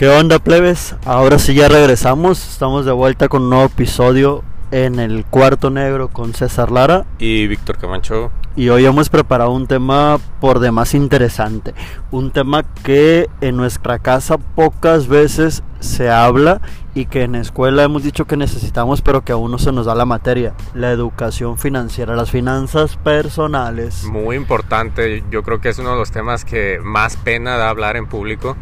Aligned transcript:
¿Qué 0.00 0.08
onda, 0.08 0.38
plebes? 0.38 0.96
Ahora 1.04 1.38
sí 1.38 1.52
ya 1.52 1.68
regresamos. 1.68 2.52
Estamos 2.52 2.86
de 2.86 2.92
vuelta 2.92 3.28
con 3.28 3.42
un 3.42 3.50
nuevo 3.50 3.66
episodio 3.66 4.42
en 4.70 4.98
el 4.98 5.26
Cuarto 5.26 5.68
Negro 5.68 6.08
con 6.08 6.32
César 6.32 6.70
Lara. 6.70 7.04
Y 7.18 7.46
Víctor 7.48 7.76
Camacho. 7.76 8.30
Y 8.56 8.70
hoy 8.70 8.86
hemos 8.86 9.10
preparado 9.10 9.50
un 9.50 9.66
tema 9.66 10.18
por 10.40 10.58
demás 10.60 10.94
interesante. 10.94 11.74
Un 12.10 12.30
tema 12.30 12.62
que 12.82 13.28
en 13.42 13.58
nuestra 13.58 13.98
casa 13.98 14.38
pocas 14.38 15.06
veces 15.06 15.62
se 15.80 16.08
habla 16.08 16.62
y 16.94 17.04
que 17.04 17.24
en 17.24 17.34
escuela 17.34 17.82
hemos 17.82 18.02
dicho 18.02 18.24
que 18.24 18.38
necesitamos, 18.38 19.02
pero 19.02 19.22
que 19.22 19.32
aún 19.32 19.50
no 19.50 19.58
se 19.58 19.70
nos 19.70 19.84
da 19.84 19.94
la 19.94 20.06
materia. 20.06 20.54
La 20.72 20.92
educación 20.92 21.58
financiera, 21.58 22.16
las 22.16 22.30
finanzas 22.30 22.96
personales. 22.96 24.04
Muy 24.04 24.36
importante. 24.36 25.22
Yo 25.30 25.42
creo 25.42 25.60
que 25.60 25.68
es 25.68 25.78
uno 25.78 25.90
de 25.90 25.96
los 25.96 26.10
temas 26.10 26.46
que 26.46 26.78
más 26.82 27.18
pena 27.18 27.58
da 27.58 27.68
hablar 27.68 27.98
en 27.98 28.06
público 28.06 28.56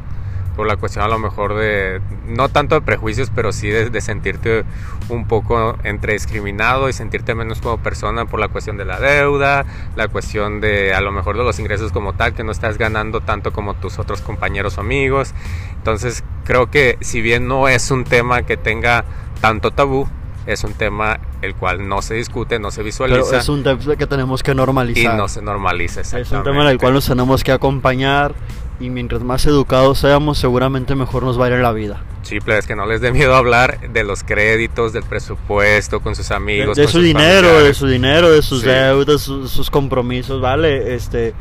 por 0.59 0.67
la 0.67 0.77
cuestión 0.77 1.05
a 1.05 1.09
lo 1.09 1.21
mejor 1.21 1.55
de, 1.55 2.01
no 2.27 2.49
tanto 2.49 2.75
de 2.75 2.81
prejuicios, 2.81 3.31
pero 3.33 3.53
sí 3.53 3.69
de, 3.69 4.01
sentirte 4.01 4.65
un 5.09 5.29
poco 5.29 5.79
entre 5.85 6.15
discriminado 6.15 6.89
y 6.89 6.93
sentirte 6.93 7.37
menos 7.37 7.61
como 7.61 7.79
persona 7.79 8.25
por 8.25 8.41
la 8.41 8.49
cuestión 8.49 8.77
de 8.77 8.85
la 8.85 8.99
deuda, 8.99 9.65
la 9.95 10.09
cuestión 10.09 10.61
de 10.61 10.95
a 10.95 11.01
lo 11.01 11.13
mejor 11.13 11.39
de 11.39 11.45
los 11.45 11.61
ingresos 11.61 11.93
como 11.93 12.15
tal, 12.15 12.35
que 12.35 12.43
no 12.43 12.51
estás 12.51 12.77
ganando 12.77 13.21
tanto 13.21 13.53
como 13.53 13.75
tus 13.75 14.01
otros 14.01 14.21
compañeros 14.21 14.79
o 14.79 14.81
amigos. 14.81 15.33
Entonces 15.77 16.25
creo 16.45 16.69
que 16.69 16.99
si 17.03 17.21
bien 17.21 17.47
no 17.47 17.69
es 17.69 17.93
un 17.93 18.03
tema 18.03 18.43
que 18.43 18.57
tenga 18.57 19.05
tanto 19.41 19.71
tabú, 19.71 20.09
es 20.45 20.65
un 20.65 20.73
tema 20.73 21.21
el 21.41 21.55
cual 21.55 21.89
no 21.89 22.03
se 22.03 22.15
discute, 22.15 22.59
no 22.59 22.73
se 22.73 22.83
visualiza. 22.83 23.23
Pero 23.29 23.39
es 23.39 23.49
un 23.49 23.63
tema 23.63 23.95
que 23.95 24.09
tenemos 24.09 24.43
que 24.43 24.57
normalizar. 24.57 25.15
Y 25.15 25.17
no 25.17 25.29
se 25.29 25.41
normaliza, 25.41 26.01
Es 26.01 26.33
un 26.33 26.43
tema 26.43 26.63
en 26.63 26.71
el 26.71 26.79
cual 26.79 26.95
nos 26.95 27.07
tenemos 27.07 27.45
que 27.45 27.53
acompañar 27.53 28.35
y 28.81 28.91
mientras 28.91 29.23
más 29.23 29.47
educados 29.47 29.99
seamos, 29.99 30.39
seguramente 30.39 30.95
mejor 30.95 31.23
nos 31.25 31.41
va 31.41 31.47
a 31.47 31.51
ir 31.51 31.59
la 31.59 31.73
vida. 31.73 32.03
Sí, 32.23 32.39
es 32.47 32.67
que 32.67 32.77
no 32.77 32.87
les 32.87 33.01
dé 33.01 33.11
miedo 33.11 33.35
hablar 33.35 33.91
de 33.93 34.05
los 34.05 34.23
créditos, 34.23 34.93
del 34.93 35.03
presupuesto, 35.03 36.01
con 36.01 36.15
sus 36.15 36.31
amigos. 36.31 36.77
De, 36.77 36.87
su 36.87 37.01
dinero, 37.01 37.63
de 37.63 37.75
su 37.75 37.87
dinero, 37.87 38.31
de 38.31 38.43
sus 38.43 38.63
deudas, 38.63 39.23
sus, 39.23 39.51
sus 39.51 39.71
compromisos, 39.71 40.41
¿vale? 40.41 40.95
Este, 40.95 41.35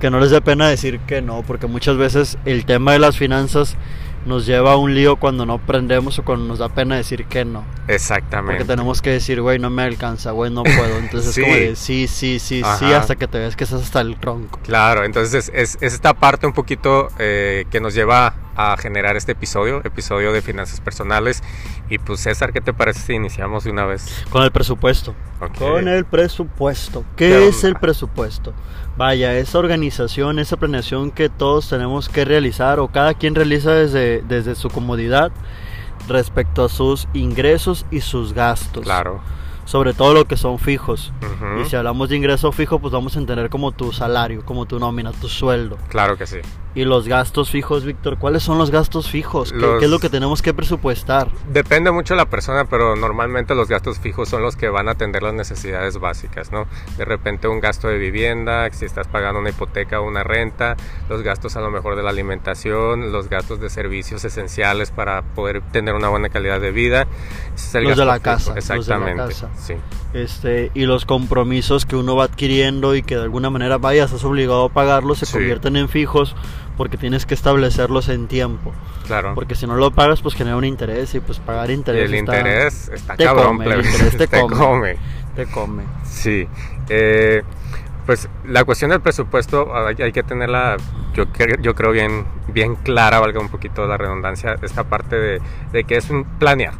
que 0.00 0.10
no 0.10 0.20
les 0.20 0.30
dé 0.30 0.40
pena 0.40 0.68
decir 0.68 1.00
que 1.00 1.22
no, 1.22 1.42
porque 1.46 1.66
muchas 1.66 1.96
veces 1.96 2.38
el 2.44 2.64
tema 2.64 2.92
de 2.92 2.98
las 2.98 3.16
finanzas 3.16 3.76
nos 4.26 4.46
lleva 4.46 4.72
a 4.72 4.76
un 4.76 4.94
lío 4.94 5.16
cuando 5.16 5.44
no 5.46 5.54
aprendemos 5.54 6.18
o 6.18 6.24
cuando 6.24 6.46
nos 6.46 6.58
da 6.58 6.68
pena 6.68 6.96
decir 6.96 7.26
que 7.26 7.44
no. 7.44 7.64
Exactamente. 7.88 8.58
Porque 8.58 8.72
tenemos 8.72 9.02
que 9.02 9.10
decir, 9.10 9.40
güey, 9.40 9.58
no 9.58 9.70
me 9.70 9.82
alcanza, 9.82 10.30
güey, 10.30 10.50
no 10.50 10.62
puedo. 10.62 10.98
Entonces 10.98 11.36
es 11.36 11.44
como 11.44 11.54
de 11.54 11.76
sí, 11.76 12.06
sí, 12.06 12.38
sí, 12.38 12.62
sí, 12.78 12.92
hasta 12.92 13.16
que 13.16 13.26
te 13.26 13.38
ves 13.38 13.56
que 13.56 13.64
estás 13.64 13.82
hasta 13.82 14.00
el 14.00 14.16
tronco. 14.16 14.60
Claro, 14.62 15.04
entonces 15.04 15.50
es, 15.52 15.78
es 15.80 15.94
esta 15.94 16.14
parte 16.14 16.46
un 16.46 16.52
poquito 16.52 17.08
eh, 17.18 17.64
que 17.70 17.80
nos 17.80 17.94
lleva 17.94 18.34
a 18.56 18.76
generar 18.76 19.16
este 19.16 19.32
episodio, 19.32 19.80
episodio 19.84 20.32
de 20.32 20.42
finanzas 20.42 20.80
personales. 20.80 21.42
Y 21.88 21.98
pues 21.98 22.20
César, 22.20 22.52
¿qué 22.52 22.60
te 22.60 22.72
parece 22.72 23.00
si 23.00 23.12
iniciamos 23.14 23.64
de 23.64 23.70
una 23.70 23.84
vez? 23.84 24.24
Con 24.30 24.42
el 24.42 24.50
presupuesto. 24.50 25.14
Con 25.58 25.88
el 25.88 26.04
presupuesto. 26.04 27.04
¿Qué, 27.16 27.48
es 27.48 27.64
el 27.64 27.74
presupuesto? 27.74 28.54
Vaya, 28.96 29.34
esa 29.38 29.58
organización, 29.58 30.38
esa 30.38 30.56
planeación 30.56 31.10
que 31.10 31.28
todos 31.28 31.68
tenemos 31.68 32.08
que 32.08 32.24
realizar 32.24 32.78
o 32.78 32.88
cada 32.88 33.14
quien 33.14 33.34
realiza 33.34 33.72
desde, 33.72 34.22
desde 34.22 34.54
su 34.54 34.68
comodidad 34.68 35.32
respecto 36.08 36.64
a 36.64 36.68
sus 36.68 37.08
ingresos 37.14 37.86
y 37.90 38.00
sus 38.00 38.32
gastos. 38.34 38.84
Claro 38.84 39.22
sobre 39.64 39.94
todo 39.94 40.14
lo 40.14 40.24
que 40.26 40.36
son 40.36 40.58
fijos. 40.58 41.12
Y 41.60 41.68
si 41.68 41.76
hablamos 41.76 42.08
de 42.08 42.16
ingreso 42.16 42.52
fijo, 42.52 42.78
pues 42.78 42.92
vamos 42.92 43.16
a 43.16 43.18
entender 43.18 43.50
como 43.50 43.72
tu 43.72 43.92
salario, 43.92 44.44
como 44.44 44.66
tu 44.66 44.78
nómina, 44.78 45.12
tu 45.12 45.28
sueldo. 45.28 45.78
Claro 45.88 46.16
que 46.16 46.26
sí. 46.26 46.38
Y 46.74 46.84
los 46.84 47.06
gastos 47.06 47.50
fijos, 47.50 47.84
Víctor, 47.84 48.16
¿cuáles 48.16 48.42
son 48.42 48.56
los 48.56 48.70
gastos 48.70 49.10
fijos? 49.10 49.52
¿Qué, 49.52 49.84
es 49.84 49.90
lo 49.90 49.98
que 49.98 50.08
tenemos 50.08 50.40
que 50.40 50.54
presupuestar? 50.54 51.28
Depende 51.52 51.90
mucho 51.90 52.14
de 52.14 52.18
la 52.18 52.30
persona, 52.30 52.64
pero 52.64 52.96
normalmente 52.96 53.54
los 53.54 53.68
gastos 53.68 53.98
fijos 53.98 54.30
son 54.30 54.40
los 54.40 54.56
que 54.56 54.70
van 54.70 54.88
a 54.88 54.92
atender 54.92 55.22
las 55.22 55.34
necesidades 55.34 55.98
básicas, 55.98 56.50
¿no? 56.50 56.66
De 56.96 57.04
repente 57.04 57.46
un 57.46 57.60
gasto 57.60 57.88
de 57.88 57.98
vivienda, 57.98 58.70
si 58.72 58.86
estás 58.86 59.06
pagando 59.06 59.40
una 59.40 59.50
hipoteca 59.50 60.00
o 60.00 60.08
una 60.08 60.22
renta, 60.22 60.76
los 61.10 61.20
gastos 61.22 61.56
a 61.56 61.60
lo 61.60 61.70
mejor 61.70 61.94
de 61.94 62.04
la 62.04 62.10
alimentación, 62.10 63.12
los 63.12 63.28
gastos 63.28 63.60
de 63.60 63.68
servicios 63.68 64.24
esenciales 64.24 64.90
para 64.90 65.20
poder 65.20 65.60
tener 65.72 65.94
una 65.94 66.08
buena 66.08 66.30
calidad 66.30 66.58
de 66.58 66.72
vida. 66.72 67.06
los, 67.74 67.98
de 67.98 68.04
la 68.06 68.18
casa, 68.20 68.54
Exactamente. 68.56 69.16
Los 69.16 69.40
de 69.40 69.46
la 69.46 69.48
casa. 69.48 69.51
Sí. 69.58 69.74
Este, 70.12 70.70
y 70.74 70.86
los 70.86 71.04
compromisos 71.04 71.86
que 71.86 71.96
uno 71.96 72.16
va 72.16 72.24
adquiriendo 72.24 72.94
y 72.94 73.02
que 73.02 73.16
de 73.16 73.22
alguna 73.22 73.50
manera 73.50 73.78
vayas, 73.78 74.06
estás 74.06 74.24
obligado 74.24 74.66
a 74.66 74.68
pagarlos, 74.68 75.18
se 75.18 75.26
convierten 75.30 75.76
en 75.76 75.88
fijos 75.88 76.34
porque 76.76 76.96
tienes 76.96 77.26
que 77.26 77.34
establecerlos 77.34 78.08
en 78.08 78.26
tiempo. 78.28 78.72
Claro. 79.06 79.34
Porque 79.34 79.54
si 79.54 79.66
no 79.66 79.76
lo 79.76 79.90
pagas, 79.90 80.20
pues 80.22 80.34
genera 80.34 80.56
un 80.56 80.64
interés 80.64 81.14
y 81.14 81.20
pues 81.20 81.38
pagar 81.38 81.70
interés. 81.70 82.10
el 82.10 82.14
interés 82.16 82.88
está 82.88 83.16
te 83.16 83.24
cabrón, 83.24 83.58
come, 83.58 83.66
el 83.66 83.84
interés 83.84 84.16
te, 84.16 84.28
come. 84.48 84.96
Te 85.34 85.46
come. 85.46 85.84
Sí. 86.04 86.46
Eh, 86.88 87.42
pues 88.06 88.28
la 88.46 88.64
cuestión 88.64 88.90
del 88.90 89.00
presupuesto 89.00 89.72
hay, 89.74 90.12
que 90.12 90.22
tenerla, 90.22 90.76
yo, 91.14 91.24
yo 91.60 91.74
creo, 91.74 91.92
bien, 91.92 92.26
bien 92.48 92.74
clara, 92.74 93.20
valga 93.20 93.40
un 93.40 93.48
poquito 93.48 93.86
la 93.86 93.96
redundancia, 93.96 94.56
esta 94.62 94.84
parte 94.84 95.16
de, 95.16 95.40
de 95.72 95.84
que 95.84 95.96
es 95.96 96.10
un 96.10 96.24
planear 96.24 96.74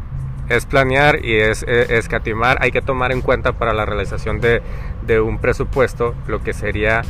es 0.57 0.67
planear 0.67 1.25
y 1.25 1.37
es, 1.37 1.63
escatimar. 1.63 2.59
Hay 2.61 2.71
que 2.71 2.83
tomar 2.83 3.13
en 3.13 3.21
cuenta 3.21 3.53
para 3.53 3.73
la 3.73 3.85
realización 3.85 4.41
de, 4.41 4.63
de 5.07 5.21
un 5.21 5.39
presupuesto 5.39 6.15
lo 6.27 6.43
que 6.43 6.53
sería 6.53 7.03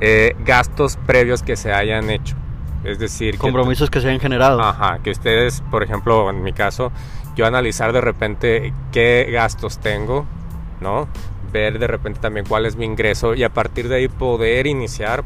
eh, 0.00 0.34
gastos 0.44 0.96
previos 1.06 1.42
que 1.42 1.56
se 1.56 1.72
hayan 1.72 2.10
hecho. 2.10 2.34
Es 2.84 2.98
decir, 2.98 3.36
compromisos 3.36 3.90
que, 3.90 4.00
se 4.00 4.08
hayan 4.08 4.20
generado. 4.20 4.60
Ajá, 4.62 5.00
que 5.02 5.10
ustedes, 5.10 5.62
por 5.70 5.82
ejemplo, 5.82 6.30
en 6.30 6.42
mi 6.42 6.54
caso, 6.54 6.90
yo 7.36 7.46
analizar 7.46 7.92
de 7.92 8.00
repente 8.00 8.72
qué 8.92 9.28
gastos 9.30 9.78
tengo, 9.78 10.24
¿no? 10.80 11.06
Ver 11.52 11.78
de 11.78 11.86
repente 11.86 12.20
también 12.20 12.46
cuál 12.46 12.64
es 12.64 12.76
mi 12.76 12.86
ingreso 12.86 13.34
y 13.34 13.42
a 13.42 13.50
partir 13.50 13.88
de 13.88 13.96
ahí 13.96 14.08
poder 14.08 14.66
iniciar 14.66 15.24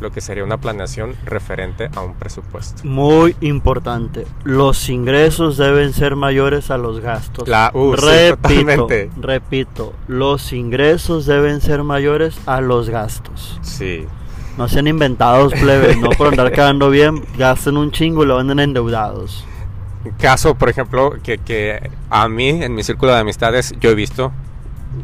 lo 0.00 0.10
que 0.10 0.20
sería 0.20 0.44
una 0.44 0.58
planeación 0.58 1.14
referente 1.24 1.88
a 1.94 2.00
un 2.00 2.14
presupuesto. 2.14 2.82
Muy 2.84 3.36
importante, 3.40 4.26
los 4.44 4.88
ingresos 4.88 5.56
deben 5.56 5.92
ser 5.92 6.16
mayores 6.16 6.70
a 6.70 6.78
los 6.78 7.00
gastos. 7.00 7.48
La, 7.48 7.70
uh, 7.72 7.92
repito, 7.92 8.88
repito, 9.20 9.92
los 10.08 10.52
ingresos 10.52 11.26
deben 11.26 11.60
ser 11.60 11.82
mayores 11.82 12.36
a 12.46 12.60
los 12.60 12.90
gastos. 12.90 13.58
Sí. 13.62 14.06
No 14.58 14.68
sean 14.68 14.86
inventados, 14.86 15.52
plebes, 15.52 15.98
no 15.98 16.10
por 16.10 16.28
andar 16.28 16.50
quedando 16.52 16.88
bien, 16.90 17.24
gasten 17.36 17.76
un 17.76 17.90
chingo 17.90 18.24
y 18.24 18.26
lo 18.26 18.36
venden 18.38 18.60
endeudados. 18.60 19.44
Caso, 20.18 20.54
por 20.54 20.68
ejemplo, 20.68 21.14
que, 21.22 21.38
que 21.38 21.90
a 22.10 22.28
mí, 22.28 22.48
en 22.48 22.74
mi 22.74 22.82
círculo 22.82 23.12
de 23.12 23.18
amistades, 23.18 23.74
yo 23.80 23.90
he 23.90 23.94
visto, 23.94 24.32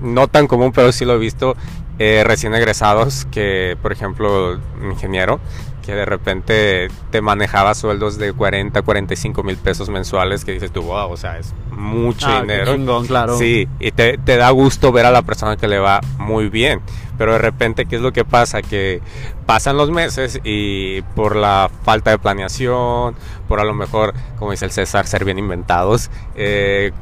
no 0.00 0.28
tan 0.28 0.46
común, 0.46 0.72
pero 0.72 0.92
sí 0.92 1.04
lo 1.04 1.14
he 1.14 1.18
visto, 1.18 1.56
eh, 1.98 2.24
recién 2.24 2.54
egresados 2.54 3.26
que, 3.30 3.76
por 3.82 3.92
ejemplo, 3.92 4.58
ingeniero, 4.82 5.40
que 5.82 5.94
de 5.94 6.04
repente 6.04 6.88
te 7.10 7.20
manejaba 7.20 7.74
sueldos 7.74 8.16
de 8.16 8.32
40, 8.32 8.80
45 8.82 9.42
mil 9.42 9.56
pesos 9.56 9.88
mensuales, 9.90 10.44
que 10.44 10.52
dices 10.52 10.72
tú, 10.72 10.82
wow, 10.82 11.10
o 11.10 11.16
sea, 11.16 11.38
es 11.38 11.52
mucho 11.70 12.26
ah, 12.28 12.40
dinero. 12.40 12.74
Chingón, 12.74 13.06
claro. 13.06 13.36
Sí, 13.36 13.68
y 13.80 13.90
te, 13.90 14.16
te, 14.16 14.36
da 14.36 14.50
gusto 14.50 14.92
ver 14.92 15.06
a 15.06 15.10
la 15.10 15.22
persona 15.22 15.56
que 15.56 15.68
le 15.68 15.78
va 15.78 16.00
muy 16.18 16.48
bien. 16.48 16.80
Pero 17.18 17.32
de 17.32 17.38
repente, 17.38 17.84
¿qué 17.86 17.96
es 17.96 18.02
lo 18.02 18.12
que 18.12 18.24
pasa? 18.24 18.62
Que 18.62 19.00
pasan 19.44 19.76
los 19.76 19.90
meses 19.90 20.40
y 20.44 21.02
por 21.14 21.36
la 21.36 21.70
falta 21.82 22.10
de 22.10 22.18
planeación, 22.18 23.14
por 23.48 23.60
a 23.60 23.64
lo 23.64 23.74
mejor, 23.74 24.14
como 24.38 24.52
dice 24.52 24.64
el 24.64 24.70
César, 24.70 25.06
ser 25.06 25.24
bien 25.24 25.38
inventados, 25.38 26.10
eh, 26.36 26.92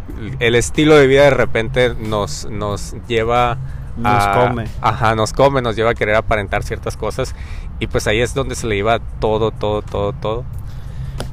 el 0.41 0.55
estilo 0.57 0.97
de 0.97 1.07
vida 1.07 1.25
de 1.25 1.31
repente 1.31 1.95
nos, 1.95 2.47
nos 2.51 2.95
lleva 3.07 3.59
nos 4.03 4.27
come. 4.29 4.65
Ajá, 4.81 5.15
nos 5.15 5.33
come, 5.33 5.63
nos 5.63 5.77
lleva 5.77 5.91
a 5.91 5.95
querer 5.95 6.17
aparentar 6.17 6.63
ciertas 6.63 6.97
cosas. 6.97 7.35
Y 7.79 7.87
pues 7.87 8.07
ahí 8.07 8.21
es 8.21 8.35
donde 8.35 8.55
se 8.55 8.67
le 8.67 8.77
iba 8.77 8.99
todo, 9.21 9.51
todo, 9.51 9.83
todo, 9.83 10.13
todo. 10.13 10.45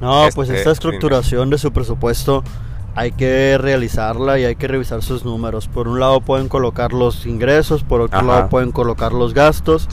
No, 0.01 0.27
pues 0.35 0.49
esta 0.49 0.59
este, 0.59 0.71
estructuración 0.71 1.49
de 1.49 1.57
su 1.57 1.71
presupuesto 1.71 2.43
hay 2.97 3.11
que 3.11 3.59
realizarla 3.59 4.39
y 4.39 4.45
hay 4.45 4.55
que 4.55 4.67
revisar 4.67 5.03
sus 5.03 5.23
números. 5.23 5.67
Por 5.67 5.87
un 5.87 5.99
lado 5.99 6.19
pueden 6.19 6.49
colocar 6.49 6.93
los 6.93 7.27
ingresos, 7.27 7.83
por 7.83 8.01
otro 8.01 8.23
lado 8.23 8.49
pueden 8.49 8.71
colocar 8.71 9.13
los 9.13 9.35
gastos 9.35 9.87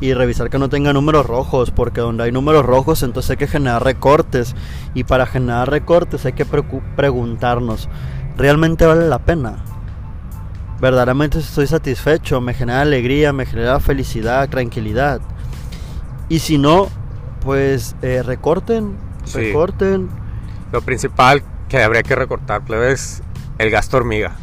y 0.00 0.14
revisar 0.14 0.48
que 0.48 0.58
no 0.58 0.70
tenga 0.70 0.94
números 0.94 1.26
rojos, 1.26 1.70
porque 1.70 2.00
donde 2.00 2.24
hay 2.24 2.32
números 2.32 2.64
rojos 2.64 3.02
entonces 3.02 3.32
hay 3.32 3.36
que 3.36 3.46
generar 3.46 3.84
recortes 3.84 4.56
y 4.94 5.04
para 5.04 5.26
generar 5.26 5.68
recortes 5.68 6.24
hay 6.24 6.32
que 6.32 6.46
preguntarnos, 6.46 7.90
¿realmente 8.38 8.86
vale 8.86 9.06
la 9.06 9.18
pena? 9.18 9.56
Verdaderamente 10.80 11.38
estoy 11.38 11.66
satisfecho, 11.66 12.40
me 12.40 12.54
genera 12.54 12.82
alegría, 12.82 13.32
me 13.32 13.46
genera 13.46 13.80
felicidad, 13.80 14.48
tranquilidad. 14.48 15.20
Y 16.28 16.40
si 16.40 16.58
no, 16.58 16.88
pues 17.40 17.94
eh, 18.02 18.22
recorten, 18.22 18.96
recorten. 19.32 20.08
Lo 20.72 20.82
principal 20.82 21.42
que 21.68 21.82
habría 21.82 22.02
que 22.02 22.14
recortar, 22.14 22.62
es 22.88 23.22
el 23.58 23.70
gasto 23.70 23.96
hormiga. 23.96 24.36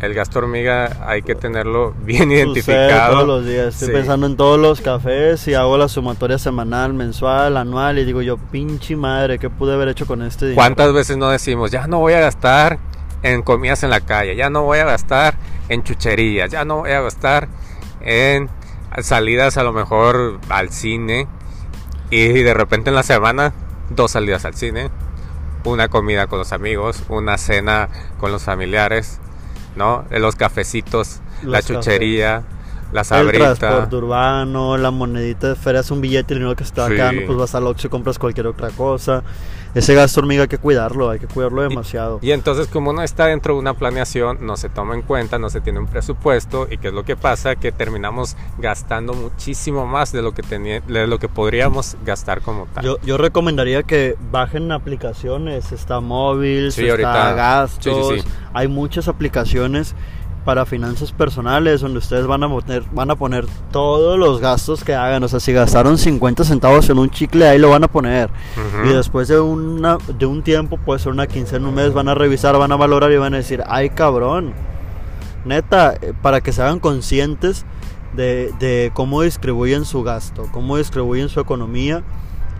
el 0.00 0.12
gasto 0.12 0.38
hormiga 0.38 1.04
hay 1.06 1.22
que 1.22 1.34
tenerlo 1.34 1.94
bien 2.04 2.30
identificado. 2.30 3.12
todos 3.14 3.26
los 3.26 3.46
días. 3.46 3.74
Estoy 3.74 3.94
pensando 3.94 4.26
en 4.26 4.36
todos 4.36 4.60
los 4.60 4.80
cafés 4.82 5.48
y 5.48 5.54
hago 5.54 5.78
la 5.78 5.88
sumatoria 5.88 6.38
semanal, 6.38 6.92
mensual, 6.92 7.56
anual 7.56 7.98
y 7.98 8.04
digo 8.04 8.22
yo, 8.22 8.36
pinche 8.36 8.94
madre, 8.94 9.38
¿qué 9.38 9.50
pude 9.50 9.74
haber 9.74 9.88
hecho 9.88 10.06
con 10.06 10.22
este 10.22 10.46
dinero? 10.46 10.56
¿Cuántas 10.56 10.92
veces 10.92 11.16
no 11.16 11.30
decimos, 11.30 11.70
ya 11.70 11.86
no 11.86 11.98
voy 11.98 12.12
a 12.12 12.20
gastar 12.20 12.78
en 13.22 13.42
comidas 13.42 13.82
en 13.82 13.90
la 13.90 14.00
calle, 14.00 14.36
ya 14.36 14.50
no 14.50 14.62
voy 14.62 14.78
a 14.78 14.84
gastar 14.84 15.36
en 15.68 15.82
chucherías, 15.82 16.50
ya 16.50 16.64
no 16.64 16.78
voy 16.78 16.92
a 16.92 17.00
gastar 17.00 17.48
en 18.00 18.48
salidas 19.02 19.56
a 19.56 19.62
lo 19.62 19.72
mejor 19.72 20.40
al 20.48 20.70
cine 20.70 21.26
y 22.10 22.28
de 22.28 22.54
repente 22.54 22.90
en 22.90 22.96
la 22.96 23.02
semana 23.02 23.52
dos 23.90 24.12
salidas 24.12 24.44
al 24.44 24.54
cine, 24.54 24.90
una 25.64 25.88
comida 25.88 26.26
con 26.26 26.38
los 26.38 26.52
amigos, 26.52 27.02
una 27.08 27.38
cena 27.38 27.88
con 28.18 28.32
los 28.32 28.44
familiares, 28.44 29.18
¿no? 29.74 30.04
Los 30.10 30.36
cafecitos, 30.36 31.20
la 31.42 31.62
chuchería, 31.62 32.44
la 32.92 33.04
sabrita. 33.04 33.52
El 33.52 33.58
transporte 33.58 33.96
urbano, 33.96 34.76
la 34.76 34.90
monedita 34.90 35.48
de 35.48 35.56
feria 35.56 35.80
es 35.80 35.90
un 35.90 36.00
billete 36.00 36.34
y 36.34 36.36
dinero 36.36 36.56
que 36.56 36.64
está 36.64 36.86
acá, 36.86 37.12
pues 37.26 37.38
vas 37.38 37.54
al 37.54 37.66
Oxxo 37.66 37.86
y 37.86 37.90
compras 37.90 38.18
cualquier 38.18 38.46
otra 38.46 38.70
cosa 38.70 39.22
ese 39.76 39.94
gasto 39.94 40.20
hormiga 40.20 40.42
hay 40.42 40.48
que 40.48 40.56
cuidarlo, 40.56 41.10
hay 41.10 41.18
que 41.18 41.26
cuidarlo 41.26 41.60
demasiado. 41.60 42.18
Y, 42.22 42.32
entonces 42.32 42.66
como 42.66 42.94
no 42.94 43.02
está 43.02 43.26
dentro 43.26 43.52
de 43.52 43.60
una 43.60 43.74
planeación, 43.74 44.38
no 44.40 44.56
se 44.56 44.70
toma 44.70 44.94
en 44.94 45.02
cuenta, 45.02 45.38
no 45.38 45.50
se 45.50 45.60
tiene 45.60 45.78
un 45.78 45.86
presupuesto 45.86 46.66
y 46.70 46.78
qué 46.78 46.88
es 46.88 46.94
lo 46.94 47.04
que 47.04 47.14
pasa, 47.14 47.56
que 47.56 47.72
terminamos 47.72 48.38
gastando 48.56 49.12
muchísimo 49.12 49.86
más 49.86 50.12
de 50.12 50.22
lo 50.22 50.32
que, 50.32 50.40
de 50.40 51.06
lo 51.06 51.18
que 51.18 51.28
podríamos 51.28 51.98
gastar 52.06 52.40
como 52.40 52.66
tal. 52.72 52.86
Yo, 52.86 52.96
yo 53.02 53.18
recomendaría 53.18 53.82
que 53.82 54.16
bajen 54.32 54.72
aplicaciones, 54.72 55.70
está 55.72 56.00
móvil, 56.00 56.68
está 56.68 57.34
gastos, 57.34 58.24
hay 58.54 58.68
muchas 58.68 59.08
aplicaciones 59.08 59.94
para 60.46 60.64
finanzas 60.64 61.10
personales, 61.10 61.80
donde 61.80 61.98
ustedes 61.98 62.24
van 62.24 62.44
a 62.44 62.48
poner, 62.48 62.84
van 62.92 63.10
a 63.10 63.16
poner 63.16 63.44
todos 63.72 64.16
los 64.16 64.40
gastos 64.40 64.84
que 64.84 64.94
hagan. 64.94 65.24
O 65.24 65.28
sea, 65.28 65.40
si 65.40 65.52
gastaron 65.52 65.98
50 65.98 66.44
centavos 66.44 66.88
en 66.88 66.98
un 66.98 67.10
chicle, 67.10 67.48
ahí 67.48 67.58
lo 67.58 67.68
van 67.68 67.82
a 67.82 67.88
poner. 67.88 68.30
Y 68.84 68.90
después 68.90 69.26
de, 69.26 69.40
una, 69.40 69.98
de 70.06 70.24
un 70.24 70.44
tiempo, 70.44 70.78
puede 70.78 71.00
ser 71.00 71.10
una 71.10 71.26
quincena, 71.26 71.68
un 71.68 71.74
mes, 71.74 71.92
van 71.92 72.08
a 72.08 72.14
revisar, 72.14 72.56
van 72.56 72.70
a 72.70 72.76
valorar 72.76 73.10
y 73.10 73.16
van 73.16 73.34
a 73.34 73.38
decir, 73.38 73.64
ay 73.66 73.90
cabrón. 73.90 74.54
Neta, 75.44 75.94
eh, 76.00 76.12
para 76.22 76.40
que 76.40 76.52
se 76.52 76.62
hagan 76.62 76.78
conscientes 76.78 77.66
de, 78.14 78.52
de 78.60 78.92
cómo 78.94 79.22
distribuyen 79.22 79.84
su 79.84 80.04
gasto, 80.04 80.48
cómo 80.52 80.76
distribuyen 80.76 81.28
su 81.28 81.40
economía 81.40 82.04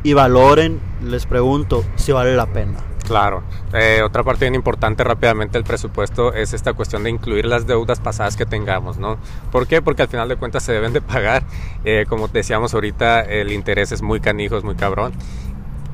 y 0.03 0.13
valoren, 0.13 0.81
les 1.05 1.25
pregunto, 1.25 1.85
si 1.95 2.11
vale 2.11 2.35
la 2.35 2.47
pena. 2.47 2.79
Claro. 3.07 3.45
Eh, 3.73 4.03
otra 4.05 4.25
parte 4.25 4.47
bien 4.47 4.57
importante 4.57 5.05
rápidamente 5.05 5.57
del 5.57 5.65
presupuesto 5.65 6.35
es 6.35 6.53
esta 6.53 6.73
cuestión 6.73 7.05
de 7.05 7.11
incluir 7.11 7.47
las 7.47 7.67
deudas 7.67 8.01
pasadas 8.01 8.37
que 8.37 8.47
tengamos, 8.47 8.99
¿no? 8.99 9.17
¿Por 9.53 9.69
qué? 9.69 9.81
Porque 9.81 10.03
al 10.03 10.09
final 10.09 10.29
de 10.29 10.35
cuentas 10.37 10.65
se 10.65 10.73
deben 10.73 10.93
de 10.93 11.01
pagar. 11.01 11.45
Eh, 11.85 12.05
como 12.09 12.27
decíamos 12.27 12.75
ahorita, 12.75 13.21
el 13.21 13.53
interés 13.53 13.93
es 13.93 14.03
muy 14.03 14.19
canijo, 14.19 14.57
es 14.57 14.65
muy 14.65 14.75
cabrón. 14.75 15.13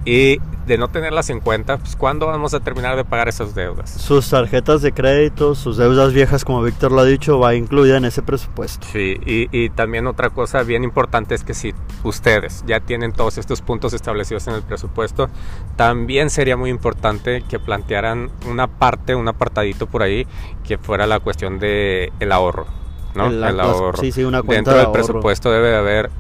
Y 0.05 0.39
de 0.67 0.79
no 0.79 0.89
tenerlas 0.89 1.31
en 1.31 1.41
cuenta, 1.41 1.79
pues 1.79 1.97
¿cuándo 1.97 2.27
vamos 2.27 2.55
a 2.55 2.61
terminar 2.61 2.97
de 2.97 3.05
pagar 3.05 3.29
esas 3.29 3.55
deudas? 3.55 3.91
Sus 3.91 4.31
tarjetas 4.31 4.83
de 4.83 4.93
crédito, 4.93 5.55
sus 5.55 5.77
deudas 5.77 6.13
viejas, 6.13 6.45
como 6.45 6.63
Víctor 6.63 6.93
lo 6.93 7.01
ha 7.01 7.05
dicho, 7.05 7.39
va 7.39 7.55
incluida 7.55 7.97
en 7.97 8.05
ese 8.05 8.23
presupuesto. 8.23 8.87
Sí, 8.93 9.17
y, 9.27 9.49
y, 9.51 9.71
también 9.71 10.07
otra 10.07 10.31
cosa 10.31 10.63
bien 10.63 10.85
importante 10.85 11.35
es 11.35 11.45
que 11.45 11.55
si 11.55 11.75
ustedes 12.05 12.65
ya 12.67 12.81
tienen 12.81 13.13
todos 13.13 13.39
estos 13.39 13.61
puntos 13.61 13.93
establecidos 13.93 14.47
en 14.47 14.55
el 14.55 14.63
presupuesto, 14.63 15.29
también 15.77 16.31
sería 16.31 16.57
muy 16.57 16.71
importante 16.71 17.43
que 17.49 17.59
plantearan 17.59 18.31
una 18.49 18.67
parte, 18.67 19.15
un 19.15 19.29
apartadito 19.29 19.87
por 19.87 20.03
ahí, 20.03 20.27
que 20.65 20.79
fuera 20.79 21.07
la 21.07 21.19
cuestión 21.21 21.59
de 21.59 22.13
el 22.21 22.31
ahorro, 22.31 22.67
¿no? 23.15 23.27
El, 23.27 23.61
ahorro. 23.61 24.01
Sí, 24.01 24.13
sí, 24.13 24.23
una 24.25 24.43
cuenta 24.43 24.73
Dentro 24.73 24.93
del 24.93 24.93
presupuesto 24.93 25.51
debe 25.51 25.71
de 25.71 25.77
haber, 25.77 26.11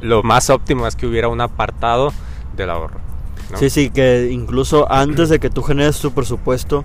lo 0.00 0.22
más 0.22 0.50
óptimo 0.50 0.86
es 0.86 0.96
que 0.96 1.06
hubiera 1.06 1.28
un 1.28 1.40
apartado 1.40 2.12
del 2.56 2.70
ahorro. 2.70 3.05
Sí, 3.54 3.70
sí, 3.70 3.90
que 3.90 4.28
incluso 4.30 4.90
antes 4.90 5.28
de 5.28 5.38
que 5.38 5.50
tú 5.50 5.62
generes 5.62 6.00
tu 6.00 6.12
presupuesto, 6.12 6.84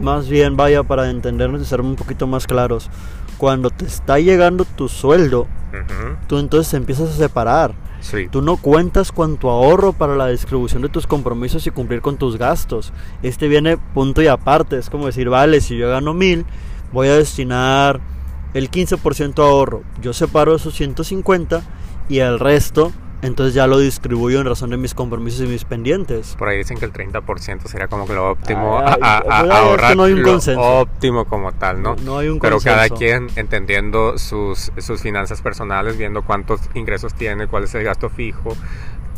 más 0.00 0.28
bien 0.28 0.56
vaya 0.56 0.82
para 0.82 1.10
entendernos 1.10 1.60
y 1.60 1.64
ser 1.64 1.80
un 1.80 1.96
poquito 1.96 2.26
más 2.26 2.46
claros. 2.46 2.90
Cuando 3.38 3.70
te 3.70 3.84
está 3.84 4.18
llegando 4.18 4.64
tu 4.64 4.88
sueldo, 4.88 5.46
tú 6.26 6.38
entonces 6.38 6.72
empiezas 6.74 7.10
a 7.10 7.16
separar. 7.16 7.74
Tú 8.30 8.42
no 8.42 8.56
cuentas 8.56 9.12
con 9.12 9.36
tu 9.36 9.48
ahorro 9.48 9.92
para 9.92 10.16
la 10.16 10.28
distribución 10.28 10.82
de 10.82 10.88
tus 10.88 11.06
compromisos 11.06 11.66
y 11.66 11.70
cumplir 11.70 12.00
con 12.00 12.16
tus 12.16 12.36
gastos. 12.36 12.92
Este 13.22 13.46
viene 13.48 13.78
punto 13.78 14.22
y 14.22 14.26
aparte. 14.26 14.76
Es 14.78 14.90
como 14.90 15.06
decir, 15.06 15.28
vale, 15.28 15.60
si 15.60 15.76
yo 15.76 15.88
gano 15.88 16.12
mil, 16.12 16.44
voy 16.92 17.08
a 17.08 17.14
destinar 17.14 18.00
el 18.54 18.70
15% 18.70 19.38
ahorro. 19.38 19.82
Yo 20.00 20.12
separo 20.12 20.54
esos 20.54 20.74
150 20.74 21.62
y 22.08 22.18
el 22.18 22.38
resto 22.40 22.92
entonces 23.22 23.54
ya 23.54 23.66
lo 23.66 23.78
distribuyo 23.78 24.40
en 24.40 24.46
razón 24.46 24.70
de 24.70 24.76
mis 24.76 24.94
compromisos 24.94 25.40
y 25.42 25.46
mis 25.46 25.64
pendientes. 25.64 26.34
Por 26.36 26.48
ahí 26.48 26.58
dicen 26.58 26.76
que 26.78 26.84
el 26.84 26.92
30% 26.92 27.66
sería 27.66 27.86
como 27.88 28.06
que 28.06 28.14
lo 28.14 28.30
óptimo 28.30 28.78
a, 28.78 29.18
ahorrar. 29.18 29.96
no 29.96 30.04
hay 30.04 30.12
un 30.12 30.22
consenso. 30.22 30.60
óptimo 30.60 31.24
como 31.24 31.52
tal, 31.52 31.82
¿no? 31.82 31.94
No, 32.04 32.18
hay 32.18 32.28
un 32.28 32.40
Pero 32.40 32.58
cada 32.60 32.88
quien 32.88 33.28
entendiendo 33.36 34.18
sus, 34.18 34.72
sus 34.76 35.00
finanzas 35.00 35.40
personales, 35.40 35.96
viendo 35.96 36.22
cuántos 36.22 36.60
ingresos 36.74 37.14
tiene, 37.14 37.46
cuál 37.46 37.64
es 37.64 37.74
el 37.76 37.84
gasto 37.84 38.10
fijo, 38.10 38.56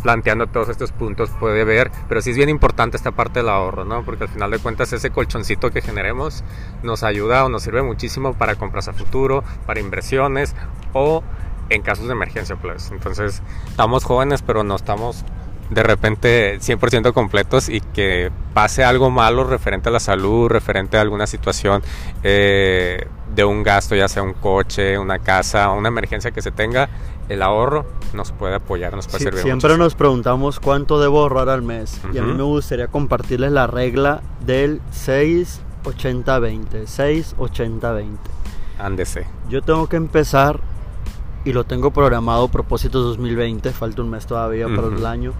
planteando 0.04 0.46
todos 0.48 0.68
estos 0.68 0.92
puntos 0.92 1.30
puede 1.40 1.64
ver, 1.64 1.90
pero 2.10 2.20
sí 2.20 2.32
es 2.32 2.36
bien 2.36 2.50
importante 2.50 2.98
esta 2.98 3.12
parte 3.12 3.40
del 3.40 3.48
ahorro, 3.48 3.86
¿no? 3.86 4.04
Porque 4.04 4.24
al 4.24 4.28
final 4.28 4.50
de 4.50 4.58
cuentas 4.58 4.92
ese 4.92 5.08
colchoncito 5.08 5.70
que 5.70 5.80
generemos 5.80 6.44
nos 6.82 7.02
ayuda 7.02 7.42
o 7.46 7.48
nos 7.48 7.62
sirve 7.62 7.82
muchísimo 7.82 8.34
para 8.34 8.56
compras 8.56 8.86
a 8.88 8.92
futuro, 8.92 9.42
para 9.66 9.80
inversiones 9.80 10.54
o 10.92 11.24
en 11.70 11.82
casos 11.82 12.06
de 12.06 12.12
emergencia, 12.12 12.56
pues. 12.56 12.90
Entonces, 12.90 13.42
estamos 13.66 14.04
jóvenes, 14.04 14.42
pero 14.42 14.64
no 14.64 14.76
estamos 14.76 15.24
de 15.70 15.82
repente 15.82 16.58
100% 16.60 17.12
completos 17.12 17.68
y 17.68 17.80
que 17.80 18.30
pase 18.52 18.84
algo 18.84 19.10
malo 19.10 19.44
referente 19.44 19.88
a 19.88 19.92
la 19.92 20.00
salud, 20.00 20.48
referente 20.48 20.96
a 20.96 21.00
alguna 21.00 21.26
situación 21.26 21.82
eh, 22.22 23.06
de 23.34 23.44
un 23.44 23.62
gasto, 23.62 23.94
ya 23.96 24.08
sea 24.08 24.22
un 24.22 24.34
coche, 24.34 24.98
una 24.98 25.18
casa, 25.18 25.70
una 25.70 25.88
emergencia 25.88 26.30
que 26.30 26.42
se 26.42 26.50
tenga, 26.50 26.88
el 27.28 27.42
ahorro 27.42 27.86
nos 28.12 28.32
puede 28.32 28.54
apoyar, 28.56 28.94
nos 28.94 29.08
puede 29.08 29.24
servir. 29.24 29.42
Siempre 29.42 29.76
nos 29.78 29.94
preguntamos 29.94 30.60
cuánto 30.60 31.00
debo 31.00 31.20
ahorrar 31.20 31.48
al 31.48 31.62
mes 31.62 32.00
y 32.12 32.18
a 32.18 32.22
mí 32.22 32.34
me 32.34 32.42
gustaría 32.42 32.88
compartirles 32.88 33.50
la 33.50 33.66
regla 33.66 34.22
del 34.44 34.80
6-80-20. 34.92 36.84
6-80-20. 36.84 38.18
Ándese. 38.78 39.26
Yo 39.48 39.62
tengo 39.62 39.88
que 39.88 39.96
empezar 39.96 40.60
y 41.44 41.52
lo 41.52 41.64
tengo 41.64 41.90
programado 41.90 42.48
propósitos 42.48 43.04
2020, 43.04 43.70
falta 43.72 44.02
un 44.02 44.10
mes 44.10 44.26
todavía 44.26 44.66
para 44.66 44.88
el 44.88 45.06
año. 45.06 45.32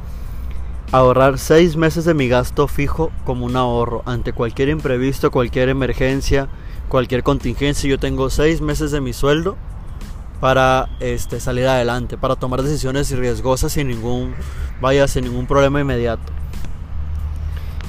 Ahorrar 0.93 1.39
seis 1.39 1.77
meses 1.77 2.05
de 2.05 2.15
mi 2.15 2.29
gasto 2.29 2.69
fijo 2.69 3.11
como 3.25 3.47
un 3.47 3.57
ahorro 3.57 4.03
ante 4.07 4.33
cualquier 4.33 4.69
imprevisto, 4.69 5.31
cualquier 5.31 5.69
emergencia, 5.71 6.49
cualquier 6.89 7.23
contingencia. 7.23 7.89
Yo 7.89 7.99
tengo 7.99 8.31
seis 8.31 8.61
meses 8.61 8.91
de 8.91 9.01
mi 9.01 9.13
sueldo 9.13 9.57
para 10.41 10.91
este, 11.01 11.41
salir 11.41 11.67
adelante, 11.67 12.19
para 12.19 12.37
tomar 12.37 12.63
decisiones 12.63 13.11
riesgosas 13.11 13.73
sin 13.73 13.89
ningún, 13.89 14.35
vaya, 14.81 15.09
sin 15.09 15.25
ningún 15.25 15.47
problema 15.47 15.81
inmediato. 15.81 16.33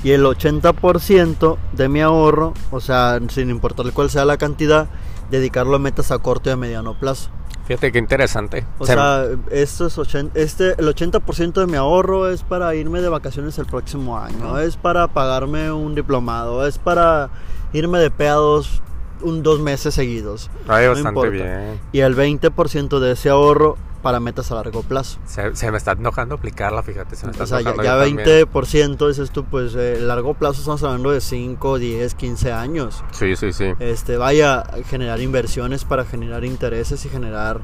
Y 0.04 0.12
el 0.12 0.24
80% 0.24 1.58
de 1.74 1.90
mi 1.90 2.02
ahorro, 2.02 2.54
o 2.72 2.80
sea, 2.80 3.20
sin 3.30 3.50
importar 3.50 3.92
cuál 3.92 4.10
sea 4.10 4.24
la 4.24 4.38
cantidad, 4.38 4.88
dedicarlo 5.32 5.76
a 5.76 5.80
metas 5.80 6.12
a 6.12 6.20
corto 6.20 6.50
y 6.50 6.54
a 6.54 6.58
mediano 6.58 6.98
plazo. 6.98 7.30
Fíjate 7.66 7.92
qué 7.92 7.98
interesante. 7.98 8.66
O 8.78 8.86
sea, 8.86 9.26
esto 9.50 9.88
es 9.88 9.98
este, 10.36 10.70
el 10.78 10.88
80% 10.88 11.54
de 11.54 11.66
mi 11.66 11.78
ahorro 11.78 12.30
es 12.30 12.44
para 12.44 12.76
irme 12.76 13.02
de 13.02 13.10
vacaciones 13.10 13.58
el 13.58 13.66
próximo 13.66 14.20
año, 14.20 14.60
es 14.60 14.78
para 14.78 15.08
pagarme 15.08 15.72
un 15.72 15.96
diplomado, 15.96 16.68
es 16.68 16.78
para 16.78 17.30
irme 17.74 17.98
de 18.00 18.12
peados 18.12 18.84
un, 19.22 19.42
dos 19.42 19.60
meses 19.60 19.96
seguidos. 19.96 20.52
Ay, 20.68 20.88
bastante 20.88 21.30
bien. 21.30 21.80
Y 21.92 22.02
el 22.02 22.16
20% 22.16 23.00
de 23.00 23.12
ese 23.14 23.30
ahorro 23.30 23.78
para 24.06 24.20
metas 24.20 24.52
a 24.52 24.56
largo 24.56 24.84
plazo. 24.84 25.18
Se, 25.26 25.72
me 25.72 25.78
está 25.80 25.94
enojando 25.94 26.36
aplicarla, 26.36 26.84
fíjate. 26.84 27.16
Se 27.16 27.26
me 27.26 27.32
está 27.32 27.46
o 27.46 27.48
sea, 27.48 27.62
ya, 27.62 27.74
ya 27.82 27.98
20% 27.98 29.08
dices 29.08 29.32
tú, 29.32 29.46
pues 29.46 29.74
eh, 29.74 29.98
largo 30.00 30.36
plazo 30.36 30.60
estamos 30.60 30.84
hablando 30.84 31.10
de 31.10 31.22
5, 31.22 31.80
10, 31.80 32.14
15 32.14 32.52
años. 32.52 33.04
Sí, 33.10 33.36
sí, 33.36 33.52
sí. 33.52 33.74
Este, 33.80 34.18
vaya 34.18 34.64
generar 34.88 35.22
inversiones 35.22 35.86
para 35.86 36.06
generar 36.06 36.46
intereses 36.46 37.04
y 37.04 37.10
generar 37.10 37.62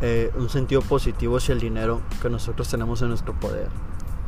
eh, 0.00 0.32
un 0.36 0.48
sentido 0.48 0.82
positivo 0.82 1.36
hacia 1.36 1.52
el 1.52 1.60
dinero 1.60 2.00
que 2.20 2.28
nosotros 2.28 2.68
tenemos 2.68 3.00
en 3.02 3.10
nuestro 3.10 3.34
poder. 3.34 3.68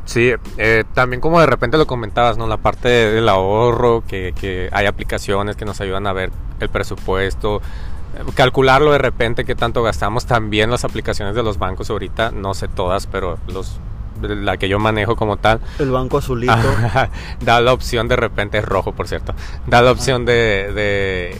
Sí, 0.05 0.31
eh, 0.55 0.85
también 0.93 1.19
como 1.19 1.41
de 1.41 1.47
repente 1.47 1.77
lo 1.77 1.85
comentabas, 1.85 2.37
¿no? 2.37 2.47
La 2.47 2.57
parte 2.57 2.87
del 2.87 3.27
ahorro, 3.27 4.05
que, 4.07 4.33
que 4.39 4.69
hay 4.71 4.85
aplicaciones 4.85 5.57
que 5.57 5.65
nos 5.65 5.81
ayudan 5.81 6.07
a 6.07 6.13
ver 6.13 6.31
el 6.61 6.69
presupuesto, 6.69 7.61
calcularlo 8.35 8.91
de 8.91 8.97
repente 8.97 9.45
qué 9.45 9.55
tanto 9.55 9.83
gastamos. 9.83 10.25
También 10.25 10.69
las 10.69 10.83
aplicaciones 10.83 11.35
de 11.35 11.43
los 11.43 11.57
bancos 11.57 11.89
ahorita 11.89 12.31
no 12.31 12.53
sé 12.53 12.67
todas 12.67 13.07
pero 13.07 13.37
los 13.47 13.79
la 14.21 14.57
que 14.57 14.69
yo 14.69 14.79
manejo 14.79 15.15
como 15.15 15.37
tal. 15.37 15.59
El 15.79 15.91
banco 15.91 16.19
azulito. 16.19 16.53
Da 17.39 17.59
la 17.61 17.73
opción 17.73 18.07
de 18.07 18.15
repente 18.15 18.59
es 18.59 18.65
rojo 18.65 18.91
por 18.91 19.07
cierto 19.07 19.33
da 19.65 19.81
la 19.81 19.91
opción 19.91 20.25
de, 20.25 21.33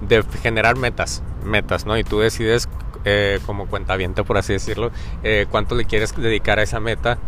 de 0.00 0.24
generar 0.42 0.76
metas, 0.76 1.22
metas, 1.44 1.86
¿no? 1.86 1.96
Y 1.96 2.04
tú 2.04 2.20
decides 2.20 2.68
eh, 3.06 3.38
como 3.44 3.66
cuentaviente, 3.66 4.24
por 4.24 4.38
así 4.38 4.54
decirlo, 4.54 4.90
eh, 5.22 5.46
cuánto 5.50 5.74
le 5.74 5.84
quieres 5.84 6.16
dedicar 6.16 6.58
a 6.58 6.62
esa 6.62 6.80
meta 6.80 7.18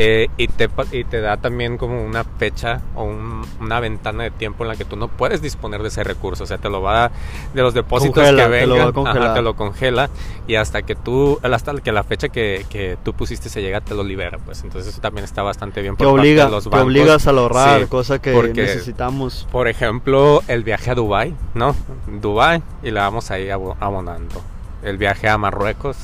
eh, 0.00 0.28
y, 0.36 0.46
te, 0.46 0.70
y 0.92 1.02
te 1.02 1.20
da 1.20 1.38
también 1.38 1.76
como 1.76 2.00
una 2.04 2.22
fecha 2.22 2.82
o 2.94 3.02
una 3.02 3.80
ventana 3.80 4.22
de 4.22 4.30
tiempo 4.30 4.62
en 4.62 4.68
la 4.68 4.76
que 4.76 4.84
tú 4.84 4.94
no 4.94 5.08
puedes 5.08 5.42
disponer 5.42 5.82
de 5.82 5.88
ese 5.88 6.04
recurso. 6.04 6.44
O 6.44 6.46
sea, 6.46 6.58
te 6.58 6.70
lo 6.70 6.80
va 6.80 7.10
de 7.52 7.62
los 7.62 7.74
depósitos 7.74 8.22
que 8.22 8.30
vengan, 8.30 8.92
te 8.92 9.18
lo, 9.18 9.34
te 9.34 9.42
lo 9.42 9.56
congela 9.56 10.08
y 10.46 10.54
hasta 10.54 10.82
que 10.82 10.94
tú, 10.94 11.40
hasta 11.42 11.74
que 11.80 11.90
la 11.90 12.04
fecha 12.04 12.28
que, 12.28 12.64
que, 12.70 12.96
tú 13.02 13.12
pusiste 13.12 13.48
se 13.48 13.60
llega, 13.60 13.80
te 13.80 13.96
lo 13.96 14.04
libera. 14.04 14.38
Pues 14.38 14.62
entonces 14.62 14.92
eso 14.92 15.00
también 15.00 15.24
está 15.24 15.42
bastante 15.42 15.82
bien. 15.82 15.96
Por 15.96 16.06
te, 16.06 16.12
obliga, 16.12 16.48
los 16.48 16.70
te 16.70 16.78
obligas 16.78 17.26
a 17.26 17.30
ahorrar, 17.30 17.88
cosa 17.88 18.20
que 18.20 18.32
necesitamos. 18.54 19.48
Por 19.50 19.66
ejemplo, 19.66 20.44
el 20.46 20.62
viaje 20.62 20.92
a 20.92 20.94
Dubai, 20.94 21.34
¿no? 21.54 21.74
Dubai 22.06 22.62
y 22.84 22.92
le 22.92 23.00
vamos 23.00 23.32
ahí 23.32 23.50
abonando. 23.50 24.42
El 24.84 24.96
viaje 24.96 25.28
a 25.28 25.36
Marruecos 25.38 25.96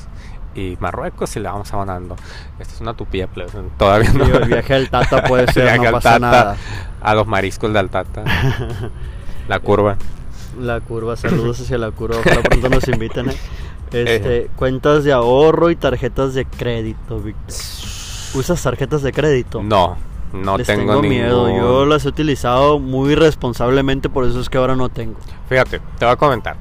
y 0.55 0.77
Marruecos 0.81 1.35
y 1.37 1.41
le 1.41 1.49
vamos 1.49 1.73
abonando. 1.73 2.17
Esta 2.59 2.75
es 2.75 2.81
una 2.81 2.95
tupía, 2.95 3.29
todavía 3.79 4.13
no. 4.13 4.25
el 4.25 4.49
viaje 4.49 4.75
al 4.75 4.89
Tata 4.89 5.25
puede 5.25 5.47
ser, 5.53 5.81
no 5.81 5.91
pasa 5.93 6.19
nada. 6.19 6.57
A 7.01 7.15
los 7.15 7.27
mariscos 7.27 7.73
del 7.73 7.91
Tata. 7.91 8.25
la 9.49 9.61
curva. 9.61 9.97
La 10.59 10.81
curva, 10.81 11.17
saludos 11.17 11.61
hacia 11.61 11.79
la 11.79 11.91
curva. 11.91 12.19
Ojalá 12.19 12.43
pronto 12.43 12.69
nos 12.69 12.89
inviten. 12.89 13.31
¿eh? 13.31 13.37
Este, 13.93 14.39
eh. 14.39 14.51
Cuentas 14.57 15.05
de 15.05 15.13
ahorro 15.13 15.71
y 15.71 15.77
tarjetas 15.77 16.35
de 16.35 16.47
crédito, 16.47 17.23
¿Usas 18.35 18.61
tarjetas 18.61 19.03
de 19.03 19.13
crédito? 19.13 19.63
No, 19.63 19.97
no 20.33 20.59
tengo, 20.59 21.01
miedo. 21.01 21.49
Yo 21.49 21.87
las 21.87 22.05
he 22.05 22.09
utilizado 22.09 22.81
muy 22.81 23.15
responsablemente, 23.15 24.09
por 24.09 24.25
eso 24.25 24.41
es 24.41 24.49
que 24.49 24.59
ahora 24.59 24.75
no 24.75 24.89
tengo. 24.89 25.15
Fíjate, 25.49 25.81
te 25.99 26.05
voy 26.05 26.13
a 26.13 26.17
comentar. 26.17 26.57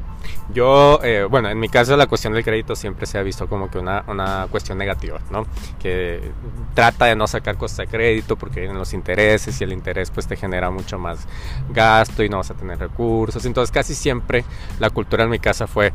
Yo, 0.54 1.00
eh, 1.04 1.26
bueno, 1.30 1.50
en 1.50 1.60
mi 1.60 1.70
caso 1.70 1.96
la 1.96 2.08
cuestión 2.08 2.34
del 2.34 2.44
crédito 2.44 2.76
siempre 2.76 3.06
se 3.06 3.18
ha 3.18 3.24
visto 3.24 3.48
como 3.48 3.72
que 3.72 3.80
una, 3.80 4.04
una 4.08 4.48
cuestión 4.52 4.78
negativa, 4.78 5.20
¿no? 5.32 5.46
Que 5.80 6.32
trata 6.74 7.06
de 7.06 7.16
no 7.16 7.28
sacar 7.28 7.58
cosas 7.58 7.78
de 7.78 7.88
crédito 7.88 8.36
porque 8.36 8.60
vienen 8.60 8.78
los 8.78 8.94
intereses 8.94 9.60
y 9.62 9.64
el 9.64 9.72
interés 9.72 10.12
pues 10.12 10.28
te 10.28 10.36
genera 10.36 10.70
mucho 10.70 11.00
más 11.00 11.28
gasto 11.70 12.24
y 12.24 12.30
no 12.30 12.38
vas 12.38 12.52
a 12.52 12.56
tener 12.56 12.78
recursos. 12.78 13.46
Entonces 13.46 13.72
casi 13.72 13.96
siempre 13.96 14.44
la 14.80 14.90
cultura 14.90 15.24
en 15.24 15.30
mi 15.30 15.40
casa 15.40 15.66
fue 15.66 15.94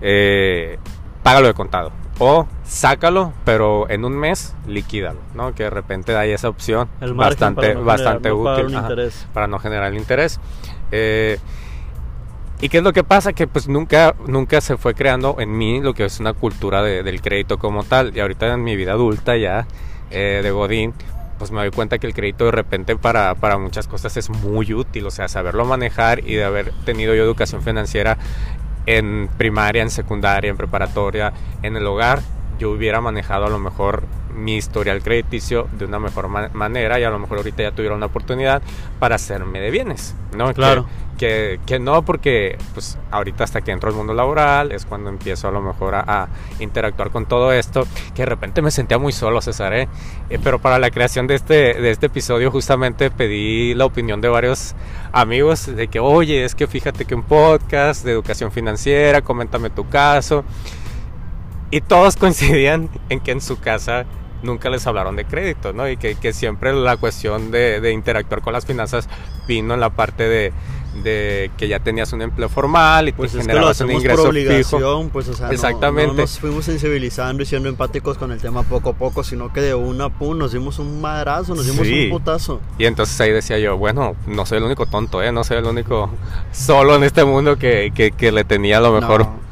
eh, 0.00 0.78
págalo 1.22 1.48
de 1.48 1.54
contado 1.54 1.92
o 2.18 2.46
sácalo, 2.64 3.32
pero 3.44 3.88
en 3.90 4.04
un 4.04 4.16
mes 4.16 4.54
liquídalo, 4.66 5.20
¿no? 5.34 5.54
Que 5.54 5.64
de 5.64 5.70
repente 5.70 6.16
hay 6.16 6.32
esa 6.32 6.48
opción 6.48 6.88
bastante, 7.14 7.74
bastante 7.74 8.32
útil 8.32 8.76
para 9.32 9.46
no 9.46 9.58
generar 9.58 9.92
el 9.92 9.98
interés. 9.98 10.40
Eh, 10.90 11.38
¿Y 12.60 12.68
qué 12.68 12.78
es 12.78 12.84
lo 12.84 12.92
que 12.92 13.04
pasa? 13.04 13.32
Que 13.32 13.46
pues 13.46 13.68
nunca, 13.68 14.16
nunca 14.26 14.60
se 14.60 14.76
fue 14.76 14.94
creando 14.94 15.36
en 15.38 15.56
mí 15.56 15.80
lo 15.80 15.94
que 15.94 16.04
es 16.04 16.18
una 16.18 16.32
cultura 16.32 16.82
del 16.82 17.22
crédito 17.22 17.58
como 17.58 17.84
tal. 17.84 18.16
Y 18.16 18.20
ahorita 18.20 18.52
en 18.52 18.64
mi 18.64 18.74
vida 18.74 18.92
adulta 18.92 19.36
ya, 19.36 19.66
eh, 20.10 20.40
de 20.42 20.50
Godín, 20.50 20.92
pues 21.38 21.52
me 21.52 21.60
doy 21.60 21.70
cuenta 21.70 21.98
que 21.98 22.08
el 22.08 22.14
crédito 22.14 22.46
de 22.46 22.50
repente 22.50 22.96
para, 22.96 23.36
para 23.36 23.58
muchas 23.58 23.86
cosas 23.86 24.16
es 24.16 24.28
muy 24.28 24.74
útil. 24.74 25.06
O 25.06 25.10
sea, 25.12 25.28
saberlo 25.28 25.64
manejar 25.64 26.20
y 26.28 26.34
de 26.34 26.44
haber 26.44 26.72
tenido 26.84 27.14
yo 27.14 27.22
educación 27.22 27.62
financiera 27.62 28.18
en 28.86 29.28
primaria, 29.38 29.82
en 29.82 29.90
secundaria, 29.90 30.50
en 30.50 30.56
preparatoria, 30.56 31.32
en 31.62 31.76
el 31.76 31.86
hogar, 31.86 32.22
yo 32.58 32.70
hubiera 32.70 33.00
manejado 33.00 33.46
a 33.46 33.50
lo 33.50 33.58
mejor 33.58 34.04
mi 34.38 34.56
historial 34.56 35.02
crediticio 35.02 35.68
de 35.72 35.84
una 35.84 35.98
mejor 35.98 36.28
manera 36.28 37.00
y 37.00 37.04
a 37.04 37.10
lo 37.10 37.18
mejor 37.18 37.38
ahorita 37.38 37.62
ya 37.64 37.72
tuviera 37.72 37.94
una 37.94 38.06
oportunidad 38.06 38.62
para 38.98 39.16
hacerme 39.16 39.60
de 39.60 39.70
bienes, 39.70 40.14
¿no? 40.36 40.52
Claro. 40.54 40.86
Que, 41.18 41.58
que, 41.66 41.80
no, 41.80 42.02
porque 42.04 42.56
pues 42.74 42.96
ahorita 43.10 43.42
hasta 43.42 43.60
que 43.60 43.72
entro 43.72 43.90
al 43.90 43.96
mundo 43.96 44.14
laboral 44.14 44.70
es 44.70 44.86
cuando 44.86 45.10
empiezo 45.10 45.48
a 45.48 45.50
lo 45.50 45.60
mejor 45.60 45.96
a, 45.96 46.28
interactuar 46.60 47.10
con 47.10 47.26
todo 47.26 47.52
esto, 47.52 47.88
que 48.14 48.22
de 48.22 48.26
repente 48.26 48.62
me 48.62 48.70
sentía 48.70 48.98
muy 48.98 49.12
solo, 49.12 49.40
César, 49.40 49.74
¿eh? 49.74 49.88
¿eh? 50.30 50.38
pero 50.40 50.60
para 50.60 50.78
la 50.78 50.92
creación 50.92 51.26
de 51.26 51.34
este, 51.34 51.74
de 51.74 51.90
este 51.90 52.06
episodio 52.06 52.52
justamente 52.52 53.10
pedí 53.10 53.74
la 53.74 53.84
opinión 53.84 54.20
de 54.20 54.28
varios 54.28 54.76
amigos 55.10 55.66
de 55.66 55.88
que, 55.88 55.98
oye, 55.98 56.44
es 56.44 56.54
que 56.54 56.68
fíjate 56.68 57.04
que 57.04 57.16
un 57.16 57.24
podcast 57.24 58.04
de 58.04 58.12
educación 58.12 58.52
financiera, 58.52 59.20
coméntame 59.20 59.70
tu 59.70 59.88
caso. 59.88 60.44
Y 61.70 61.80
todos 61.80 62.16
coincidían 62.18 62.88
en 63.08 63.20
que 63.20 63.32
en 63.32 63.40
su 63.40 63.58
casa 63.58 64.06
nunca 64.42 64.70
les 64.70 64.86
hablaron 64.86 65.16
de 65.16 65.24
crédito, 65.24 65.72
¿no? 65.72 65.88
Y 65.88 65.96
que, 65.96 66.14
que 66.14 66.32
siempre 66.32 66.72
la 66.72 66.96
cuestión 66.96 67.50
de, 67.50 67.80
de, 67.80 67.92
interactuar 67.92 68.40
con 68.40 68.52
las 68.52 68.66
finanzas 68.66 69.08
vino 69.46 69.74
en 69.74 69.80
la 69.80 69.90
parte 69.90 70.28
de, 70.28 70.52
de 71.02 71.50
que 71.56 71.68
ya 71.68 71.80
tenías 71.80 72.12
un 72.12 72.22
empleo 72.22 72.48
formal 72.48 73.08
y 73.08 73.12
pues 73.12 73.32
te 73.32 73.40
generabas 73.40 73.80
un 73.80 73.90
ingreso 73.90 74.22
por 74.22 74.30
obligación, 74.30 75.02
fijo. 75.02 75.12
pues 75.12 75.28
o 75.28 75.34
sea, 75.34 75.50
Exactamente. 75.50 76.14
No, 76.14 76.22
nos 76.22 76.38
fuimos 76.38 76.64
sensibilizando 76.64 77.42
y 77.42 77.46
siendo 77.46 77.68
empáticos 77.68 78.18
con 78.18 78.32
el 78.32 78.40
tema 78.40 78.62
poco 78.62 78.90
a 78.90 78.92
poco, 78.94 79.24
sino 79.24 79.52
que 79.52 79.60
de 79.60 79.74
una 79.74 80.08
pum 80.08 80.38
nos 80.38 80.52
dimos 80.52 80.78
un 80.78 81.00
madrazo, 81.00 81.54
nos 81.54 81.66
dimos 81.66 81.86
un 81.86 82.10
putazo. 82.10 82.60
Y 82.78 82.86
entonces 82.86 83.20
ahí 83.20 83.32
decía 83.32 83.58
yo, 83.58 83.76
bueno, 83.76 84.14
no 84.26 84.46
soy 84.46 84.58
el 84.58 84.64
único 84.64 84.86
tonto, 84.86 85.22
¿eh? 85.22 85.32
No 85.32 85.44
soy 85.44 85.58
el 85.58 85.64
único 85.64 86.10
solo 86.52 86.96
en 86.96 87.04
este 87.04 87.24
mundo 87.24 87.58
que, 87.58 87.92
que, 87.94 88.12
que 88.12 88.32
le 88.32 88.44
tenía 88.44 88.78
a 88.78 88.80
lo 88.80 88.92
mejor 88.92 89.20
no 89.20 89.47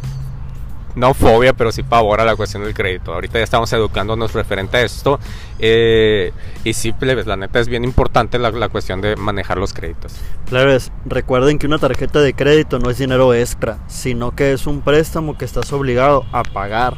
fobia, 1.15 1.53
pero 1.53 1.71
sí 1.71 1.83
pavor 1.83 2.21
a 2.21 2.25
la 2.25 2.37
cuestión 2.37 2.65
del 2.65 2.75
crédito. 2.75 3.13
Ahorita 3.13 3.39
ya 3.39 3.45
estamos 3.45 3.73
educándonos 3.73 4.33
referente 4.33 4.79
a 4.79 4.83
esto. 4.83 5.21
Eh, 5.59 6.33
y 6.65 6.73
sí, 6.73 6.95
la 7.01 7.37
neta 7.37 7.61
es 7.61 7.69
bien 7.69 7.85
importante 7.85 8.39
la, 8.39 8.51
la, 8.51 8.69
cuestión 8.69 9.01
de 9.01 9.15
manejar 9.17 9.59
los 9.59 9.73
créditos. 9.73 10.15
Plebes, 10.49 10.91
recuerden 11.05 11.59
que 11.59 11.67
una 11.67 11.79
tarjeta 11.79 12.21
de 12.21 12.35
crédito 12.35 12.79
no 12.79 12.91
es 12.91 12.99
dinero 12.99 13.33
extra, 13.35 13.79
sino 13.87 14.35
que 14.35 14.53
es 14.53 14.67
un 14.67 14.81
préstamo 14.81 15.37
que 15.37 15.45
estás 15.45 15.73
obligado 15.73 16.25
a 16.33 16.43
pagar. 16.43 16.95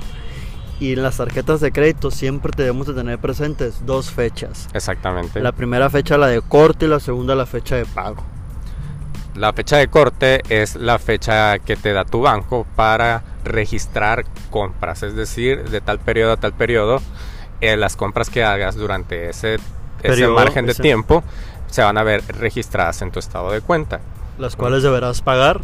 Y 0.80 0.92
en 0.92 1.02
las 1.02 1.16
tarjetas 1.16 1.60
de 1.60 1.72
crédito 1.72 2.12
siempre 2.12 2.52
debemos 2.56 2.86
de 2.86 2.94
tener 2.94 3.18
presentes 3.18 3.84
dos 3.84 4.12
fechas. 4.12 4.68
Exactamente. 4.72 5.40
La 5.40 5.52
primera 5.52 5.90
fecha 5.90 6.16
la 6.16 6.28
de 6.28 6.40
corte 6.40 6.86
y 6.86 6.88
la 6.88 7.00
segunda 7.00 7.34
la 7.34 7.46
fecha 7.46 7.74
de 7.74 7.84
pago. 7.84 8.24
La 9.34 9.52
fecha 9.52 9.76
de 9.76 9.88
corte 9.88 10.42
es 10.48 10.76
la 10.76 10.98
fecha 10.98 11.58
que 11.58 11.76
te 11.76 11.92
da 11.92 12.04
tu 12.04 12.20
banco 12.22 12.66
para 12.76 13.22
registrar 13.44 14.24
compras, 14.50 15.02
es 15.02 15.14
decir, 15.14 15.68
de 15.70 15.80
tal 15.80 15.98
periodo 15.98 16.32
a 16.32 16.36
tal 16.36 16.52
periodo, 16.52 17.00
eh, 17.60 17.76
las 17.76 17.96
compras 17.96 18.30
que 18.30 18.44
hagas 18.44 18.76
durante 18.76 19.30
ese, 19.30 19.58
margen 20.34 20.66
de 20.66 20.74
tiempo 20.74 21.24
se 21.66 21.82
van 21.82 21.98
a 21.98 22.02
ver 22.02 22.22
registradas 22.28 23.02
en 23.02 23.10
tu 23.10 23.18
estado 23.18 23.50
de 23.50 23.60
cuenta. 23.60 24.00
Las 24.38 24.56
cuales 24.56 24.82
deberás 24.82 25.22
pagar 25.22 25.62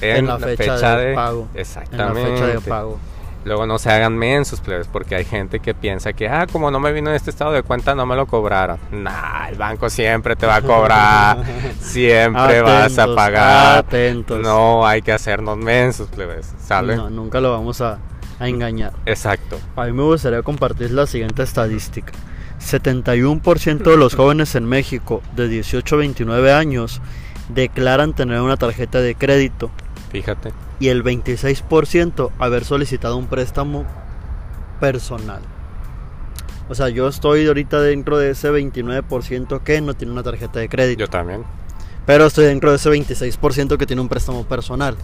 en, 0.00 0.26
la, 0.26 0.38
fecha, 0.38 0.96
de, 0.96 1.14
pago. 1.14 1.48
Exactamente. 1.54 2.20
En 2.20 2.30
la 2.30 2.36
fecha 2.36 2.46
de 2.46 2.60
pago. 2.60 2.98
Luego 3.44 3.66
no 3.66 3.78
se 3.78 3.90
hagan 3.90 4.16
mensos, 4.16 4.60
plebes, 4.60 4.88
porque 4.88 5.14
hay 5.14 5.24
gente 5.24 5.60
que 5.60 5.74
piensa 5.74 6.14
que, 6.14 6.28
ah, 6.28 6.46
como 6.50 6.70
no 6.70 6.80
me 6.80 6.92
vino 6.92 7.10
en 7.10 7.16
este 7.16 7.30
estado 7.30 7.52
de 7.52 7.62
cuenta, 7.62 7.94
no 7.94 8.06
me 8.06 8.16
lo 8.16 8.26
cobraron. 8.26 8.78
Nah, 8.90 9.48
el 9.48 9.56
banco 9.56 9.90
siempre 9.90 10.34
te 10.34 10.46
va 10.46 10.56
a 10.56 10.62
cobrar, 10.62 11.44
siempre 11.80 12.62
vas 12.62 12.98
a 12.98 13.14
pagar. 13.14 13.78
Atentos. 13.78 14.40
No 14.40 14.86
hay 14.86 15.02
que 15.02 15.12
hacernos 15.12 15.58
mensos, 15.58 16.08
plebes, 16.08 16.54
¿sale? 16.58 16.96
No, 16.96 17.10
nunca 17.10 17.40
lo 17.40 17.52
vamos 17.52 17.82
a, 17.82 17.98
a 18.38 18.48
engañar. 18.48 18.94
Exacto. 19.04 19.58
A 19.76 19.84
mí 19.84 19.92
me 19.92 20.02
gustaría 20.04 20.42
compartir 20.42 20.90
la 20.92 21.06
siguiente 21.06 21.42
estadística. 21.42 22.12
71% 22.60 23.82
de 23.82 23.96
los 23.96 24.14
jóvenes 24.14 24.54
en 24.54 24.64
México 24.64 25.22
de 25.36 25.48
18 25.48 25.94
a 25.94 25.98
29 25.98 26.52
años 26.52 27.02
declaran 27.48 28.14
tener 28.14 28.40
una 28.40 28.56
tarjeta 28.56 29.00
de 29.00 29.14
crédito. 29.14 29.70
Fíjate 30.14 30.52
y 30.80 30.88
el 30.88 31.04
26% 31.04 32.30
haber 32.38 32.64
solicitado 32.64 33.16
un 33.16 33.26
préstamo 33.26 33.84
personal. 34.80 35.40
O 36.68 36.74
sea, 36.74 36.88
yo 36.88 37.08
estoy 37.08 37.46
ahorita 37.46 37.80
dentro 37.80 38.18
de 38.18 38.30
ese 38.30 38.50
29% 38.50 39.62
que 39.62 39.80
no 39.80 39.94
tiene 39.94 40.12
una 40.12 40.22
tarjeta 40.22 40.60
de 40.60 40.68
crédito. 40.68 41.00
Yo 41.00 41.08
también. 41.08 41.44
Pero 42.06 42.26
estoy 42.26 42.46
dentro 42.46 42.70
de 42.70 42.76
ese 42.76 42.90
26% 42.90 43.76
que 43.76 43.86
tiene 43.86 44.02
un 44.02 44.08
préstamo 44.08 44.44
personal. 44.44 44.96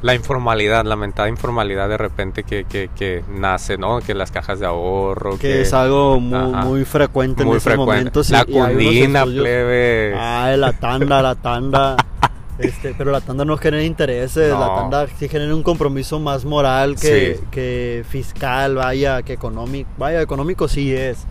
La 0.00 0.14
informalidad, 0.14 0.84
la 0.84 0.96
mentada 0.96 1.28
informalidad 1.28 1.88
de 1.88 1.96
repente 1.96 2.42
que, 2.42 2.64
que, 2.64 2.90
que 2.96 3.22
nace, 3.28 3.78
¿no? 3.78 4.00
Que 4.00 4.14
las 4.14 4.32
cajas 4.32 4.58
de 4.58 4.66
ahorro. 4.66 5.38
Que, 5.38 5.60
es 5.60 5.72
algo 5.72 6.18
muy, 6.18 6.52
muy 6.64 6.84
frecuente 6.84 7.44
en 7.44 7.52
estos 7.52 7.76
momentos. 7.76 8.30
La 8.30 8.44
cundina, 8.44 9.24
plebe. 9.24 10.14
Ah, 10.16 10.54
la 10.58 10.72
tanda, 10.72 11.22
la 11.22 11.36
tanda. 11.36 11.96
Este, 12.62 12.94
pero 12.96 13.10
la 13.10 13.20
tanda 13.20 13.44
no 13.44 13.56
genera 13.56 13.82
intereses, 13.82 14.50
la 14.50 14.74
tanda 14.74 15.06
sí 15.18 15.28
genera 15.28 15.54
un 15.54 15.62
compromiso 15.62 16.20
más 16.20 16.44
moral 16.44 16.96
que, 16.96 17.40
que 17.50 18.04
fiscal, 18.08 18.76
vaya, 18.76 19.22
que 19.22 19.32
económico, 19.32 19.90
vaya, 19.98 20.20
económico 20.20 20.68
sí 20.68 20.94
es. 20.94 21.26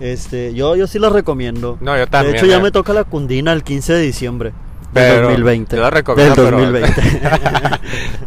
Este, 0.00 0.54
yo, 0.54 0.76
yo 0.76 0.86
sí 0.86 0.98
la 0.98 1.10
recomiendo. 1.10 1.78
No, 1.80 1.96
yo 1.96 2.06
también. 2.06 2.32
De 2.32 2.38
hecho, 2.38 2.46
ya 2.46 2.56
eh. 2.56 2.62
me 2.62 2.70
toca 2.70 2.92
la 2.92 3.04
cundina 3.04 3.52
el 3.52 3.62
15 3.62 3.92
de 3.94 4.00
diciembre. 4.00 4.52
Del 4.92 5.22
2020. 5.22 5.76
Yo 5.76 5.82
la 5.82 5.90
recomiendo. 5.90 6.42
Del 6.42 6.52
2020. 6.52 7.02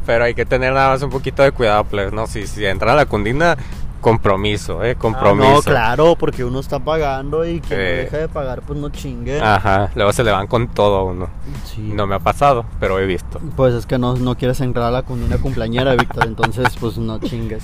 Pero, 0.05 0.23
hay 0.23 0.33
que 0.33 0.45
tener 0.45 0.73
nada 0.73 0.89
más 0.89 1.01
un 1.01 1.09
poquito 1.09 1.43
de 1.43 1.51
cuidado, 1.51 1.83
pues, 1.83 2.13
¿no? 2.13 2.27
Si, 2.27 2.47
si 2.47 2.65
entra 2.65 2.95
la 2.95 3.05
cundina, 3.05 3.57
compromiso, 4.03 4.83
¿eh? 4.83 4.95
Compromiso. 4.95 5.49
Ah, 5.49 5.53
no, 5.55 5.61
claro, 5.63 6.15
porque 6.15 6.43
uno 6.43 6.59
está 6.59 6.77
pagando 6.77 7.43
y 7.45 7.59
quien 7.61 7.79
no 7.79 7.85
eh. 7.85 7.95
deja 8.03 8.17
de 8.17 8.27
pagar, 8.27 8.61
pues 8.61 8.77
no 8.77 8.89
chingue. 8.89 9.41
Ajá, 9.41 9.89
luego 9.95 10.13
se 10.13 10.23
le 10.23 10.31
van 10.31 10.45
con 10.45 10.67
todo 10.67 10.97
a 10.97 11.03
uno. 11.05 11.29
Sí. 11.65 11.81
No 11.81 12.05
me 12.05 12.13
ha 12.13 12.19
pasado, 12.19 12.65
pero 12.79 12.99
he 12.99 13.07
visto. 13.07 13.39
Pues 13.55 13.73
es 13.73 13.87
que 13.87 13.97
no, 13.97 14.15
no 14.15 14.35
quieres 14.35 14.61
entrar 14.61 14.85
a 14.85 14.91
la 14.91 15.01
cunina 15.01 15.39
cumpleañera, 15.39 15.95
Víctor, 15.95 16.27
entonces 16.27 16.67
pues 16.79 16.97
no 16.97 17.17
chingues. 17.19 17.63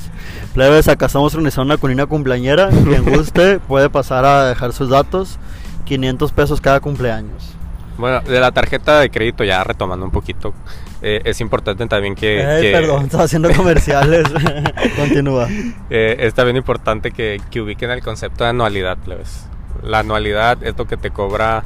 Plebes, 0.55 0.88
acá 0.88 1.05
estamos 1.05 1.34
organizando 1.36 1.74
una 1.74 1.77
cunina 1.77 2.08
cumpleañera. 2.08 2.69
Quien 2.69 3.05
guste 3.13 3.60
puede 3.60 3.89
pasar 3.89 4.25
a 4.25 4.46
dejar 4.46 4.74
sus 4.74 4.89
datos. 4.89 5.38
500 5.86 6.31
pesos 6.31 6.62
cada 6.62 6.79
cumpleaños. 6.79 7.58
Bueno, 7.99 8.21
de 8.21 8.39
la 8.39 8.53
tarjeta 8.53 9.01
de 9.01 9.09
crédito, 9.09 9.43
ya 9.43 9.61
retomando 9.61 10.05
un 10.05 10.11
poquito, 10.11 10.53
eh, 11.01 11.21
es 11.25 11.41
importante 11.41 11.85
también 11.87 12.15
que... 12.15 12.39
Eh, 12.39 12.71
perdón, 12.71 13.03
estaba 13.03 13.25
haciendo 13.25 13.51
comerciales. 13.55 14.25
Continúa. 14.95 15.49
Eh, 15.89 16.15
es 16.19 16.33
también 16.33 16.55
importante 16.55 17.11
que, 17.11 17.41
que, 17.51 17.59
ubiquen 17.59 17.91
el 17.91 18.01
concepto 18.01 18.45
de 18.45 18.51
anualidad, 18.51 18.97
plebes. 18.97 19.47
La 19.83 19.99
anualidad 19.99 20.63
es 20.63 20.77
lo 20.77 20.87
que 20.87 20.95
te 20.95 21.11
cobra 21.11 21.65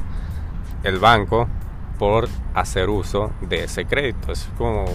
el 0.82 0.98
banco 0.98 1.48
por 2.00 2.28
hacer 2.52 2.88
uso 2.90 3.30
de 3.40 3.64
ese 3.64 3.84
crédito. 3.84 4.32
Es 4.32 4.48
como 4.58 4.86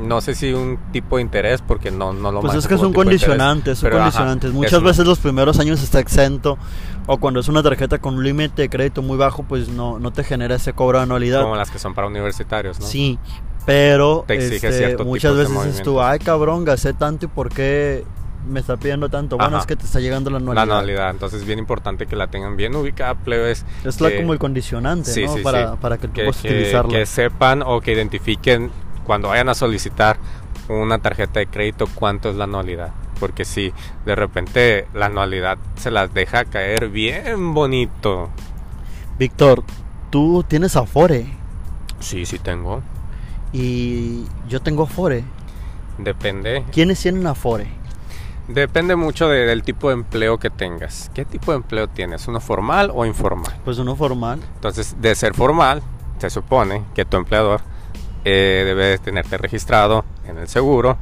no 0.00 0.20
sé 0.20 0.34
si 0.34 0.52
un 0.52 0.78
tipo 0.92 1.16
de 1.16 1.22
interés 1.22 1.62
porque 1.62 1.90
no, 1.90 2.12
no 2.12 2.32
lo 2.32 2.40
Pues 2.40 2.54
es 2.54 2.66
que 2.66 2.74
es 2.74 2.80
un 2.80 2.92
condicionante, 2.92 3.74
son 3.74 3.90
condicionantes. 3.90 4.52
Muchas 4.52 4.82
veces 4.82 5.06
los 5.06 5.18
primeros 5.18 5.58
años 5.58 5.82
está 5.82 6.00
exento 6.00 6.58
o 7.06 7.18
cuando 7.18 7.40
es 7.40 7.48
una 7.48 7.62
tarjeta 7.62 7.98
con 7.98 8.14
un 8.14 8.24
límite 8.24 8.62
de 8.62 8.68
crédito 8.68 9.02
muy 9.02 9.16
bajo, 9.16 9.42
pues 9.42 9.68
no, 9.68 9.98
no 9.98 10.12
te 10.12 10.24
genera 10.24 10.54
ese 10.54 10.72
cobro 10.72 10.98
de 10.98 11.04
anualidad. 11.04 11.42
Como 11.42 11.56
las 11.56 11.70
que 11.70 11.78
son 11.78 11.94
para 11.94 12.06
universitarios, 12.06 12.78
¿no? 12.80 12.86
Sí, 12.86 13.18
pero 13.66 14.24
este, 14.28 14.96
muchas 15.04 15.36
veces 15.36 15.64
dices 15.64 15.82
tú, 15.82 16.00
ay 16.00 16.18
cabrón, 16.18 16.64
gasté 16.64 16.92
tanto 16.92 17.26
y 17.26 17.28
por 17.28 17.48
qué 17.48 18.04
me 18.46 18.60
está 18.60 18.76
pidiendo 18.76 19.08
tanto. 19.08 19.36
Bueno, 19.36 19.58
es 19.58 19.66
que 19.66 19.76
te 19.76 19.84
está 19.84 20.00
llegando 20.00 20.30
la 20.30 20.38
anualidad. 20.38 20.66
La 20.66 20.72
anualidad, 20.74 21.10
entonces 21.10 21.40
es 21.40 21.46
bien 21.46 21.58
importante 21.58 22.06
que 22.06 22.16
la 22.16 22.28
tengan 22.28 22.56
bien 22.56 22.74
ubicada, 22.74 23.14
plebes. 23.14 23.64
Es 23.84 23.96
como 23.96 24.32
el 24.32 24.38
condicionante, 24.38 25.24
¿no? 25.24 25.36
para, 25.42 25.76
para, 25.76 25.98
que 25.98 26.08
tú 26.08 26.14
puedas 26.14 26.40
utilizarla. 26.40 26.90
Que 26.90 27.06
sepan 27.06 27.62
o 27.62 27.80
que 27.80 27.92
identifiquen 27.92 28.70
cuando 29.04 29.28
vayan 29.28 29.48
a 29.48 29.54
solicitar 29.54 30.16
una 30.68 30.98
tarjeta 30.98 31.40
de 31.40 31.46
crédito 31.46 31.86
cuánto 31.94 32.30
es 32.30 32.36
la 32.36 32.44
anualidad. 32.44 32.92
Porque 33.22 33.44
si 33.44 33.72
de 34.04 34.16
repente 34.16 34.88
la 34.94 35.06
anualidad 35.06 35.56
se 35.76 35.92
las 35.92 36.12
deja 36.12 36.44
caer 36.44 36.88
bien 36.88 37.54
bonito. 37.54 38.30
Víctor, 39.16 39.62
¿tú 40.10 40.44
tienes 40.48 40.74
Afore? 40.74 41.26
Sí, 42.00 42.26
sí 42.26 42.40
tengo. 42.40 42.82
Y 43.52 44.24
yo 44.48 44.60
tengo 44.60 44.82
Afore. 44.82 45.22
Depende. 45.98 46.64
¿Quiénes 46.72 47.00
tienen 47.00 47.24
Afore? 47.28 47.68
Depende 48.48 48.96
mucho 48.96 49.28
del 49.28 49.62
tipo 49.62 49.86
de 49.86 49.94
empleo 49.94 50.38
que 50.38 50.50
tengas. 50.50 51.08
¿Qué 51.14 51.24
tipo 51.24 51.52
de 51.52 51.58
empleo 51.58 51.86
tienes? 51.86 52.26
¿Uno 52.26 52.40
formal 52.40 52.90
o 52.92 53.06
informal? 53.06 53.56
Pues 53.64 53.78
uno 53.78 53.94
formal. 53.94 54.40
Entonces, 54.56 54.96
de 55.00 55.14
ser 55.14 55.34
formal, 55.34 55.80
se 56.18 56.28
supone 56.28 56.82
que 56.92 57.04
tu 57.04 57.18
empleador 57.18 57.60
eh, 58.24 58.64
debes 58.66 59.00
tenerte 59.00 59.38
registrado 59.38 60.04
en 60.26 60.38
el 60.38 60.48
seguro 60.48 60.98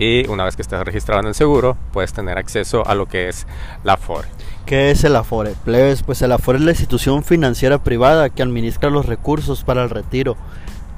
y 0.00 0.26
una 0.28 0.44
vez 0.44 0.56
que 0.56 0.62
estés 0.62 0.82
registrado 0.82 1.20
en 1.20 1.28
el 1.28 1.34
seguro 1.34 1.76
puedes 1.92 2.14
tener 2.14 2.38
acceso 2.38 2.86
a 2.88 2.94
lo 2.94 3.06
que 3.06 3.28
es 3.28 3.46
la 3.84 3.92
Afore. 3.92 4.28
¿Qué 4.64 4.90
es 4.90 5.04
el 5.04 5.14
Afore? 5.14 5.54
Plebes, 5.62 6.02
pues 6.02 6.22
el 6.22 6.32
Afore 6.32 6.58
es 6.58 6.64
la 6.64 6.70
institución 6.70 7.22
financiera 7.22 7.84
privada 7.84 8.30
que 8.30 8.42
administra 8.42 8.88
los 8.88 9.04
recursos 9.04 9.62
para 9.62 9.82
el 9.82 9.90
retiro 9.90 10.38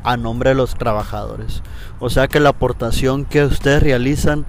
a 0.05 0.17
nombre 0.17 0.51
de 0.51 0.55
los 0.55 0.77
trabajadores. 0.77 1.65
O 1.99 2.11
sea 2.11 2.29
que 2.29 2.39
la 2.39 2.51
aportación 2.51 3.25
que 3.25 3.45
ustedes 3.45 3.83
realizan, 3.83 4.47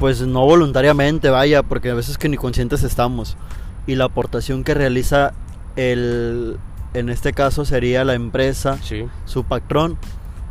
pues 0.00 0.20
no 0.20 0.44
voluntariamente, 0.44 1.30
vaya, 1.30 1.62
porque 1.62 1.90
a 1.90 1.94
veces 1.94 2.18
que 2.18 2.28
ni 2.28 2.36
conscientes 2.36 2.82
estamos. 2.82 3.36
Y 3.86 3.94
la 3.94 4.06
aportación 4.06 4.64
que 4.64 4.74
realiza 4.74 5.32
el, 5.76 6.58
en 6.94 7.08
este 7.08 7.32
caso 7.32 7.64
sería 7.64 8.04
la 8.04 8.14
empresa, 8.14 8.78
su 9.26 9.44
patrón, 9.44 9.96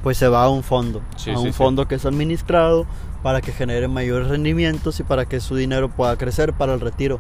pues 0.04 0.18
se 0.18 0.30
va 0.30 0.46
a 0.46 0.50
un 0.50 0.64
fondo, 0.64 1.02
a 1.36 1.40
un 1.40 1.54
fondo 1.54 1.86
que 1.88 1.96
es 1.96 2.06
administrado 2.06 2.86
para 3.24 3.42
que 3.42 3.52
genere 3.52 3.88
mayores 3.88 4.28
rendimientos 4.28 5.00
y 5.00 5.04
para 5.04 5.26
que 5.26 5.40
su 5.40 5.56
dinero 5.56 5.90
pueda 5.90 6.16
crecer 6.18 6.54
para 6.54 6.74
el 6.74 6.80
retiro. 6.80 7.20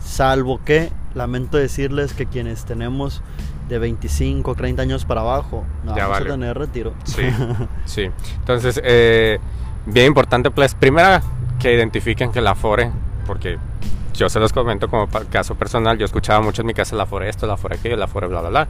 Salvo 0.00 0.60
que, 0.64 0.90
lamento 1.14 1.56
decirles 1.56 2.12
que 2.12 2.26
quienes 2.26 2.64
tenemos 2.64 3.22
de 3.68 3.78
25, 3.78 4.54
30 4.54 4.82
años 4.82 5.04
para 5.04 5.20
abajo, 5.20 5.64
no 5.84 5.94
vamos 5.94 6.20
a 6.20 6.24
tener 6.24 6.58
retiro. 6.58 6.92
Sí, 7.04 7.22
sí. 7.84 8.10
Entonces, 8.38 8.80
eh, 8.84 9.38
bien 9.86 10.06
importante, 10.06 10.50
pues, 10.50 10.74
primera, 10.74 11.22
que 11.58 11.72
identifiquen 11.72 12.32
que 12.32 12.40
la 12.40 12.54
FORE, 12.54 12.90
porque 13.26 13.58
yo 14.14 14.28
se 14.28 14.38
los 14.38 14.52
comento 14.52 14.88
como 14.88 15.08
caso 15.30 15.54
personal, 15.54 15.98
yo 15.98 16.04
escuchaba 16.04 16.40
mucho 16.40 16.62
en 16.62 16.66
mi 16.66 16.74
casa 16.74 16.96
la 16.96 17.06
Fore 17.06 17.28
esto, 17.28 17.46
la 17.46 17.56
Fore 17.56 17.76
aquello, 17.76 17.96
la 17.96 18.06
Fore 18.06 18.26
bla 18.26 18.40
bla 18.40 18.50
bla. 18.50 18.68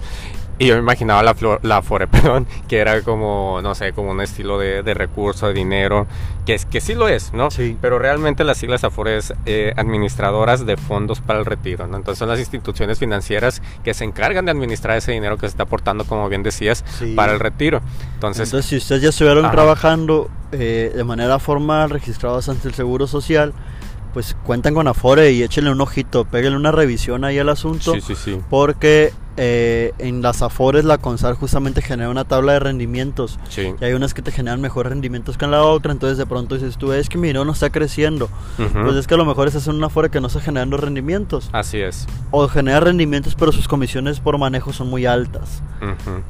Y 0.59 0.67
yo 0.67 0.75
me 0.75 0.81
imaginaba 0.81 1.23
la, 1.23 1.35
la 1.63 1.83
Fore, 1.83 2.07
perdón, 2.09 2.47
que 2.69 2.79
era 2.79 3.03
como, 3.03 3.61
no 3.63 3.75
sé, 3.75 3.93
como 3.93 4.11
un 4.11 4.21
estilo 4.21 4.59
de, 4.59 4.83
de 4.83 4.95
recurso, 4.95 5.49
de 5.49 5.55
dinero, 5.55 6.07
que, 6.47 6.55
es, 6.55 6.67
que 6.67 6.81
sí 6.81 6.95
lo 6.95 7.09
es, 7.09 7.33
¿no? 7.33 7.51
Sí. 7.51 7.77
Pero 7.81 7.99
realmente 7.99 8.45
las 8.45 8.59
siglas 8.59 8.85
Afore 8.85 9.17
es 9.17 9.33
eh, 9.47 9.73
administradoras 9.77 10.67
de 10.67 10.77
fondos 10.77 11.21
para 11.21 11.39
el 11.39 11.47
retiro, 11.47 11.87
¿no? 11.87 11.97
Entonces 11.97 12.19
son 12.19 12.29
las 12.29 12.39
instituciones 12.39 12.99
financieras 12.99 13.63
que 13.83 13.95
se 13.95 14.05
encargan 14.05 14.45
de 14.45 14.51
administrar 14.51 14.97
ese 14.97 15.13
dinero 15.13 15.37
que 15.37 15.47
se 15.47 15.53
está 15.53 15.65
aportando, 15.65 16.05
como 16.05 16.29
bien 16.29 16.43
decías, 16.43 16.85
para 17.17 17.33
el 17.33 17.41
retiro. 17.41 17.81
Entonces, 18.15 18.49
Entonces 18.49 18.69
si 18.69 18.77
ustedes 18.77 19.03
ya 19.03 19.09
estuvieron 19.09 19.51
trabajando 19.51 20.31
eh, 20.53 20.93
de 20.95 21.05
manera 21.05 21.39
formal, 21.39 21.91
registrados 21.91 22.49
ante 22.49 22.69
el 22.69 22.75
Seguro 22.75 23.07
Social, 23.07 23.53
pues 24.13 24.37
cuentan 24.45 24.75
con 24.75 24.87
Afore 24.89 25.33
y 25.33 25.43
échenle 25.43 25.71
un 25.71 25.81
ojito, 25.81 26.25
péguenle 26.25 26.59
una 26.59 26.71
revisión 26.71 27.25
ahí 27.25 27.39
al 27.39 27.49
asunto. 27.49 27.95
Sí, 27.95 28.01
sí, 28.01 28.15
sí. 28.15 28.41
Porque 28.51 29.13
eh, 29.37 29.93
en 29.99 30.23
las 30.23 30.43
Afores 30.43 30.85
la 30.85 30.99
CONSAR 30.99 31.35
justamente 31.35 31.83
genera 31.83 32.11
una 32.11 32.25
tabla 32.25 32.53
de 32.53 32.59
rendimientos. 32.61 33.39
Sí. 33.49 33.75
Y 33.81 33.85
hay 33.85 33.93
unas 33.95 34.15
que 34.15 34.23
te 34.23 34.31
generan 34.33 34.61
mejores 34.61 34.91
rendimientos 34.91 35.39
que 35.39 35.45
en 35.45 35.51
la 35.51 35.63
otra, 35.63 35.93
entonces 35.93 36.19
de 36.19 36.27
pronto 36.27 36.55
dices 36.55 36.77
tú, 36.77 36.93
es 36.93 37.09
que 37.09 37.19
mi 37.19 37.29
dinero 37.29 37.45
no 37.45 37.53
está 37.53 37.71
creciendo. 37.71 38.29
Pues 38.57 38.97
es 38.97 39.07
que 39.07 39.15
a 39.15 39.17
lo 39.17 39.25
mejor 39.25 39.49
es 39.49 39.55
hacer 39.55 39.73
una 39.73 39.87
Afore 39.87 40.11
que 40.11 40.21
no 40.21 40.27
está 40.27 40.41
generando 40.41 40.77
rendimientos. 40.77 41.49
Así 41.53 41.79
es. 41.79 42.07
O 42.31 42.47
genera 42.49 42.81
rendimientos, 42.81 43.35
pero 43.35 43.53
sus 43.53 43.69
comisiones 43.69 44.21
por 44.21 44.39
manejo 44.39 44.73
son 44.73 44.89
muy 44.89 45.07
altas. 45.07 45.63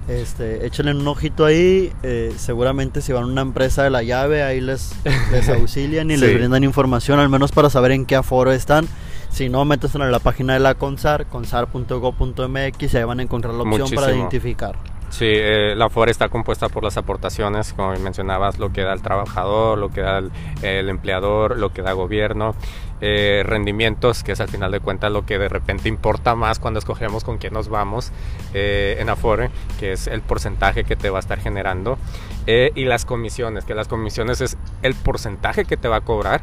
este, 0.09 0.67
échenle 0.67 0.93
un 0.93 1.07
ojito 1.07 1.45
ahí. 1.45 1.93
Eh, 2.03 2.33
seguramente 2.37 3.01
si 3.01 3.13
van 3.13 3.25
a 3.25 3.27
una 3.27 3.43
empresa 3.43 3.83
de 3.83 3.91
la 3.91 4.03
llave, 4.03 4.43
ahí 4.43 4.61
les, 4.61 4.93
les 5.31 5.49
auxilian 5.51 6.11
y 6.11 6.17
les 6.17 6.35
brindan 6.35 6.65
información, 6.65 7.19
al 7.19 7.29
menos 7.29 7.53
para 7.53 7.71
saber 7.71 7.93
en 7.93 8.07
qué 8.07 8.17
aforo 8.17 8.53
están. 8.53 8.87
Si 9.33 9.49
no, 9.49 9.65
métese 9.65 9.97
en 9.97 10.13
la 10.13 10.19
página 10.19 10.53
de 10.53 10.61
la 10.61 10.75
CONSAR, 10.75 11.27
consar.go.mx 11.27 12.95
y 12.95 12.97
ahí 12.97 13.05
van 13.05 13.21
a 13.21 13.23
encontrar 13.23 13.55
la 13.55 13.63
opción 13.63 13.91
para 13.91 14.15
identificar. 14.15 14.77
Sí, 15.09 15.27
eh, 15.29 15.75
la 15.77 15.91
FORE 15.91 16.11
está 16.11 16.31
compuesta 16.31 16.71
por 16.71 16.83
las 16.85 16.97
aportaciones, 16.97 17.75
como 17.75 17.93
mencionabas, 17.97 18.59
lo 18.59 18.73
que 18.73 18.81
da 18.81 18.95
el 18.95 19.03
trabajador, 19.03 19.77
lo 19.77 19.91
que 19.91 20.01
da 20.01 20.23
el, 20.63 20.89
empleador, 20.89 21.59
lo 21.59 21.71
que 21.71 21.83
da 21.83 21.93
gobierno, 21.93 22.55
eh, 23.03 23.43
rendimientos, 23.45 24.23
que 24.23 24.33
es 24.33 24.41
al 24.41 24.49
final 24.49 24.71
de 24.71 24.81
cuentas 24.81 25.13
lo 25.13 25.27
que 25.27 25.39
de 25.39 25.51
repente 25.51 25.91
importa 25.91 26.35
más 26.35 26.59
cuando 26.59 26.79
escogemos 26.79 27.25
con 27.25 27.37
quién 27.37 27.53
nos 27.53 27.69
vamos 27.69 28.11
eh, 28.55 28.97
en 29.01 29.11
Afore, 29.11 29.51
que 29.79 29.93
es 29.93 30.07
el 30.07 30.23
porcentaje 30.23 30.85
que 30.85 30.97
te 30.97 31.11
va 31.11 31.19
a 31.19 31.21
estar 31.21 31.39
generando, 31.41 31.99
y 32.47 32.85
las 32.87 33.05
comisiones, 33.05 33.65
que 33.65 33.75
las 33.75 33.89
comisiones 33.89 34.41
es 34.41 34.57
el 34.81 34.95
porcentaje 34.95 35.67
que 35.67 35.77
te 35.77 35.89
va 35.89 35.97
a 35.97 36.01
cobrar 36.01 36.43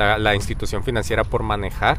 la, 0.00 0.34
institución 0.34 0.82
financiera 0.82 1.24
por 1.24 1.42
manejar 1.42 1.98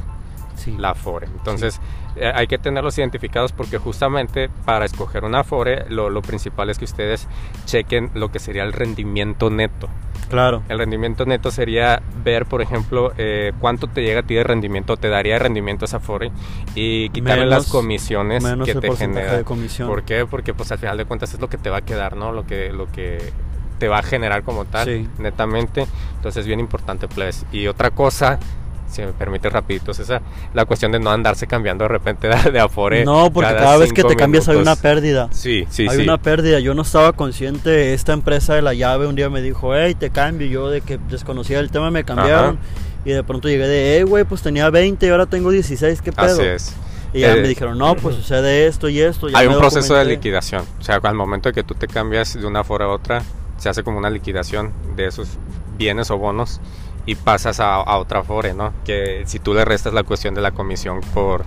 la 0.77 0.91
Afore. 0.91 1.27
Entonces, 1.27 1.79
eh, 2.15 2.31
hay 2.33 2.47
que 2.47 2.57
tenerlos 2.57 2.97
identificados 2.97 3.51
porque 3.51 3.77
justamente 3.77 4.49
para 4.65 4.85
escoger 4.85 5.23
una 5.23 5.39
Afore, 5.39 5.85
lo, 5.89 6.21
principal 6.21 6.69
es 6.69 6.77
que 6.77 6.85
ustedes 6.85 7.27
chequen 7.65 8.11
lo 8.13 8.31
que 8.31 8.39
sería 8.39 8.63
el 8.63 8.73
rendimiento 8.73 9.49
neto. 9.49 9.89
Claro. 10.29 10.63
El 10.69 10.77
rendimiento 10.77 11.25
neto 11.25 11.51
sería 11.51 12.01
ver, 12.23 12.45
por 12.45 12.61
ejemplo, 12.61 13.11
eh, 13.17 13.51
cuánto 13.59 13.87
te 13.87 14.01
llega 14.01 14.21
a 14.21 14.23
ti 14.23 14.35
de 14.35 14.43
rendimiento, 14.43 14.95
te 14.95 15.09
daría 15.09 15.33
de 15.33 15.39
rendimiento 15.39 15.85
esa 15.85 15.97
Afore 15.97 16.31
y 16.75 17.09
quitarle 17.09 17.45
las 17.45 17.67
comisiones 17.67 18.43
que 18.65 18.75
te 18.75 18.95
genera. 18.95 19.37
De 19.37 19.43
comisión. 19.43 19.89
¿Por 19.89 20.03
qué? 20.03 20.25
Porque 20.25 20.53
pues 20.53 20.71
al 20.71 20.77
final 20.77 20.97
de 20.97 21.05
cuentas 21.05 21.33
es 21.33 21.39
lo 21.39 21.49
que 21.49 21.57
te 21.57 21.69
va 21.69 21.77
a 21.77 21.81
quedar, 21.81 22.15
¿no? 22.15 22.31
Lo 22.31 22.45
que, 22.45 22.71
lo 22.71 22.89
que 22.91 23.33
te 23.81 23.87
va 23.87 23.97
a 23.97 24.03
generar 24.03 24.43
como 24.43 24.65
tal, 24.65 25.09
netamente. 25.17 25.87
Entonces 26.17 26.41
es 26.41 26.45
bien 26.45 26.59
importante, 26.59 27.07
pues. 27.07 27.47
Y 27.51 27.65
otra 27.65 27.89
cosa, 27.89 28.37
si 28.87 29.01
me 29.01 29.11
permite 29.11 29.49
rapidito, 29.49 29.89
esa, 29.89 30.21
la 30.53 30.65
cuestión 30.65 30.91
de 30.91 30.99
no 30.99 31.09
andarse 31.09 31.47
cambiando 31.47 31.85
de 31.85 31.87
repente 31.87 32.29
de, 32.51 32.59
Afore. 32.59 33.03
No, 33.03 33.33
porque 33.33 33.55
cada, 33.55 33.77
vez 33.77 33.91
que 33.91 34.03
te 34.03 34.15
cambias 34.15 34.47
hay 34.49 34.57
una 34.57 34.75
pérdida. 34.75 35.29
Sí, 35.31 35.65
sí, 35.71 35.87
hay 35.89 35.97
una 35.97 36.19
pérdida. 36.19 36.59
Yo 36.59 36.75
no 36.75 36.83
estaba 36.83 37.13
consciente, 37.13 37.95
esta 37.95 38.13
empresa 38.13 38.53
de 38.53 38.61
la 38.61 38.75
llave 38.75 39.07
un 39.07 39.15
día 39.15 39.31
me 39.31 39.41
dijo, 39.41 39.75
hey, 39.75 39.95
te 39.95 40.11
cambio. 40.11 40.45
Yo 40.45 40.69
de 40.69 40.81
que 40.81 40.99
desconocía 41.09 41.59
el 41.59 41.71
tema 41.71 41.89
me 41.89 42.03
cambiaron. 42.03 42.59
Y 43.03 43.09
de 43.13 43.23
pronto 43.23 43.49
llegué 43.49 43.67
de, 43.67 43.95
hey, 43.97 44.03
güey, 44.03 44.25
pues 44.25 44.43
tenía 44.43 44.69
20 44.69 45.07
y 45.07 45.09
ahora 45.09 45.25
tengo 45.25 45.49
16, 45.49 46.03
¿qué 46.03 46.11
pedo? 46.11 46.33
Así 46.33 46.43
es. 46.43 46.75
Y 47.13 47.21
ya 47.21 47.33
me 47.33 47.39
eh, 47.39 47.47
dijeron, 47.47 47.79
no, 47.79 47.95
pues 47.95 48.15
sucede 48.15 48.67
esto 48.67 48.89
y 48.89 49.01
esto. 49.01 49.27
hay 49.33 49.47
un 49.47 49.57
proceso 49.57 49.95
de 49.95 50.05
liquidación. 50.05 50.65
O 50.79 50.83
sea, 50.83 50.99
al 51.01 51.15
momento 51.15 51.49
de 51.49 51.53
que 51.53 51.63
tú 51.63 51.73
te 51.73 51.87
cambias 51.87 52.39
de 52.39 52.45
una 52.45 52.59
Afore 52.59 52.85
a 52.85 52.89
otra, 52.89 53.23
se 53.61 53.69
hace 53.69 53.83
como 53.83 53.99
una 53.99 54.09
liquidación 54.09 54.73
de 54.95 55.05
esos 55.05 55.37
bienes 55.77 56.09
o 56.09 56.17
bonos 56.17 56.59
y 57.05 57.13
pasas 57.13 57.59
a, 57.59 57.97
otra 57.97 58.21
Afore, 58.21 58.55
¿no? 58.55 58.73
Que 58.85 59.21
si 59.27 59.37
tú 59.37 59.53
le 59.53 59.63
restas 59.65 59.93
la 59.93 60.01
cuestión 60.01 60.33
de 60.33 60.41
la 60.41 60.51
comisión 60.51 61.01
por, 61.13 61.45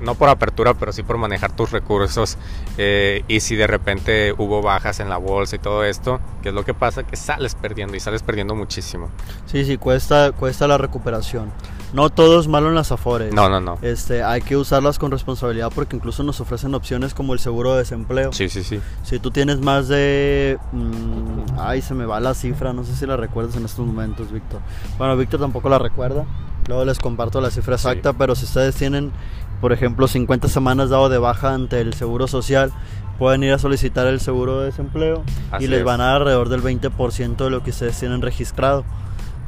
no 0.00 0.14
por 0.14 0.28
apertura, 0.28 0.74
pero 0.74 0.92
sí 0.92 1.02
por 1.02 1.18
manejar 1.18 1.54
tus 1.56 1.72
recursos 1.72 2.38
eh, 2.78 3.24
y 3.26 3.40
si 3.40 3.56
de 3.56 3.66
repente 3.66 4.32
hubo 4.38 4.62
bajas 4.62 5.00
en 5.00 5.08
la 5.08 5.16
bolsa 5.16 5.56
y 5.56 5.58
todo 5.58 5.84
esto, 5.84 6.20
¿qué 6.42 6.50
es 6.50 6.54
lo 6.54 6.64
que 6.64 6.72
pasa? 6.72 7.02
Que 7.02 7.16
sales 7.16 7.56
perdiendo 7.56 7.96
y 7.96 8.00
sales 8.00 8.22
perdiendo 8.22 8.54
muchísimo. 8.54 9.08
Sí, 9.46 9.64
sí, 9.64 9.76
cuesta, 9.76 10.30
cuesta 10.30 10.68
la 10.68 10.78
recuperación. 10.78 11.50
No 11.94 12.10
todo 12.10 12.40
es 12.40 12.48
malo 12.48 12.68
en 12.70 12.74
las 12.74 12.90
Afores. 12.90 13.32
No, 13.32 13.48
no, 13.48 13.60
no. 13.60 13.78
Este, 13.80 14.24
hay 14.24 14.42
que 14.42 14.56
usarlas 14.56 14.98
con 14.98 15.12
responsabilidad 15.12 15.70
porque 15.72 15.94
incluso 15.94 16.24
nos 16.24 16.40
ofrecen 16.40 16.74
opciones 16.74 17.14
como 17.14 17.34
el 17.34 17.38
seguro 17.38 17.74
de 17.74 17.78
desempleo. 17.78 18.32
Sí, 18.32 18.48
sí, 18.48 18.64
sí. 18.64 18.80
Si 19.04 19.20
tú 19.20 19.30
tienes 19.30 19.60
más 19.60 19.86
de... 19.86 20.58
Mm, 20.72 21.56
ay, 21.56 21.82
se 21.82 21.94
me 21.94 22.04
va 22.04 22.18
la 22.18 22.34
cifra, 22.34 22.72
no 22.72 22.82
sé 22.82 22.96
si 22.96 23.06
la 23.06 23.16
recuerdas 23.16 23.54
en 23.54 23.64
estos 23.64 23.86
momentos, 23.86 24.32
Víctor. 24.32 24.60
Bueno, 24.98 25.16
Víctor 25.16 25.38
tampoco 25.38 25.68
la 25.68 25.78
recuerda. 25.78 26.24
Luego 26.66 26.84
les 26.84 26.98
comparto 26.98 27.40
la 27.40 27.52
cifra 27.52 27.76
exacta, 27.76 28.12
pero 28.12 28.34
si 28.34 28.44
ustedes 28.44 28.74
tienen, 28.74 29.12
por 29.60 29.72
ejemplo, 29.72 30.08
50 30.08 30.48
semanas 30.48 30.90
dado 30.90 31.08
de 31.08 31.18
baja 31.18 31.54
ante 31.54 31.80
el 31.80 31.94
Seguro 31.94 32.26
Social, 32.26 32.72
pueden 33.20 33.44
ir 33.44 33.52
a 33.52 33.58
solicitar 33.60 34.08
el 34.08 34.18
seguro 34.18 34.58
de 34.58 34.66
desempleo 34.66 35.22
y 35.60 35.68
les 35.68 35.84
van 35.84 36.00
a 36.00 36.06
dar 36.06 36.16
alrededor 36.16 36.48
del 36.48 36.62
20% 36.62 37.36
de 37.36 37.50
lo 37.50 37.62
que 37.62 37.70
ustedes 37.70 38.00
tienen 38.00 38.20
registrado 38.20 38.84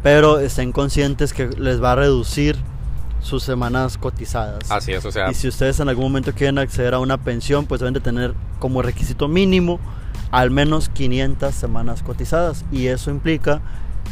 pero 0.06 0.38
estén 0.38 0.70
conscientes 0.70 1.32
que 1.32 1.48
les 1.48 1.82
va 1.82 1.90
a 1.90 1.96
reducir 1.96 2.54
sus 3.20 3.42
semanas 3.42 3.98
cotizadas. 3.98 4.70
Así 4.70 4.92
es, 4.92 5.04
o 5.04 5.10
sea. 5.10 5.32
Y 5.32 5.34
si 5.34 5.48
ustedes 5.48 5.80
en 5.80 5.88
algún 5.88 6.04
momento 6.04 6.32
quieren 6.32 6.58
acceder 6.58 6.94
a 6.94 7.00
una 7.00 7.18
pensión, 7.18 7.66
pues 7.66 7.80
deben 7.80 7.92
de 7.92 7.98
tener 7.98 8.32
como 8.60 8.82
requisito 8.82 9.26
mínimo 9.26 9.80
al 10.30 10.52
menos 10.52 10.90
500 10.90 11.52
semanas 11.52 12.04
cotizadas. 12.04 12.64
Y 12.70 12.86
eso 12.86 13.10
implica 13.10 13.60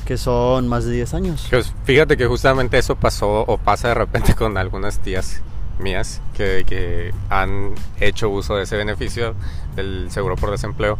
que 0.04 0.16
son 0.16 0.66
más 0.66 0.84
de 0.84 0.94
10 0.94 1.14
años. 1.14 1.46
Pues 1.48 1.72
fíjate 1.84 2.16
que 2.16 2.26
justamente 2.26 2.76
eso 2.76 2.96
pasó 2.96 3.44
o 3.46 3.56
pasa 3.56 3.86
de 3.86 3.94
repente 3.94 4.34
con 4.36 4.58
algunas 4.58 4.98
tías 4.98 5.42
mías 5.78 6.20
que, 6.36 6.64
que 6.66 7.14
han 7.30 7.72
hecho 8.00 8.30
uso 8.30 8.56
de 8.56 8.64
ese 8.64 8.76
beneficio 8.76 9.36
del 9.76 10.10
seguro 10.10 10.34
por 10.34 10.50
desempleo 10.50 10.98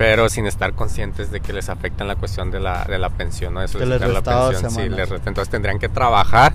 pero 0.00 0.30
sin 0.30 0.46
estar 0.46 0.72
conscientes 0.72 1.30
de 1.30 1.40
que 1.40 1.52
les 1.52 1.68
afecta 1.68 2.04
en 2.04 2.08
la 2.08 2.16
cuestión 2.16 2.50
de 2.50 2.58
la, 2.58 2.86
de 2.86 2.98
la 2.98 3.10
pensión, 3.10 3.52
¿no? 3.52 3.62
Eso 3.62 3.78
que 3.78 3.84
les 3.84 4.00
la 4.00 4.22
pensión, 4.22 4.70
sí, 4.70 4.88
les 4.88 5.10
entonces 5.10 5.50
tendrían 5.50 5.78
que 5.78 5.90
trabajar 5.90 6.54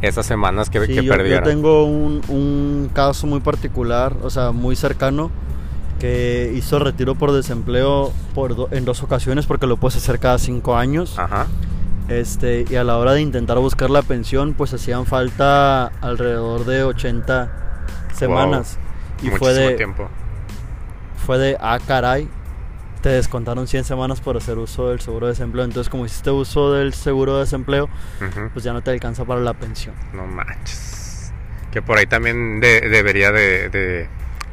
esas 0.00 0.24
semanas 0.24 0.70
que, 0.70 0.80
que 0.86 1.04
yo, 1.04 1.12
perdieron. 1.12 1.44
Yo 1.44 1.50
tengo 1.50 1.84
un, 1.84 2.22
un, 2.28 2.90
caso 2.94 3.26
muy 3.26 3.40
particular, 3.40 4.16
o 4.22 4.30
sea, 4.30 4.52
muy 4.52 4.76
cercano, 4.76 5.30
que 6.00 6.50
hizo 6.54 6.78
retiro 6.78 7.16
por 7.16 7.32
desempleo 7.32 8.14
por 8.34 8.68
en 8.70 8.86
dos 8.86 9.02
ocasiones 9.02 9.44
porque 9.44 9.66
lo 9.66 9.76
puedes 9.76 9.98
hacer 9.98 10.18
cada 10.18 10.38
cinco 10.38 10.74
años. 10.74 11.18
Ajá. 11.18 11.48
Este, 12.08 12.64
y 12.66 12.76
a 12.76 12.84
la 12.84 12.96
hora 12.96 13.12
de 13.12 13.20
intentar 13.20 13.58
buscar 13.58 13.90
la 13.90 14.00
pensión, 14.00 14.54
pues 14.54 14.72
hacían 14.72 15.04
falta 15.04 15.88
alrededor 16.00 16.64
de 16.64 16.82
80 16.82 17.52
semanas. 18.14 18.78
Y 19.22 19.28
fue 19.28 19.52
de 19.52 19.74
tiempo. 19.74 20.08
Fue 21.26 21.36
de 21.36 21.58
ah 21.60 21.78
caray, 21.86 22.26
te 23.00 23.10
descontaron 23.10 23.66
100 23.66 23.84
semanas 23.84 24.20
por 24.20 24.36
hacer 24.36 24.58
uso 24.58 24.90
del 24.90 25.00
seguro 25.00 25.26
de 25.26 25.32
desempleo. 25.32 25.64
Entonces, 25.64 25.88
como 25.88 26.06
hiciste 26.06 26.30
uso 26.30 26.72
del 26.72 26.94
seguro 26.94 27.34
de 27.34 27.40
desempleo, 27.40 27.88
pues 28.52 28.64
ya 28.64 28.72
no 28.72 28.82
te 28.82 28.90
alcanza 28.90 29.24
para 29.24 29.40
la 29.40 29.54
pensión. 29.54 29.94
No 30.12 30.26
manches. 30.26 31.32
Que 31.70 31.82
por 31.82 31.98
ahí 31.98 32.06
también 32.06 32.60
debería 32.60 33.32
de, 33.32 34.08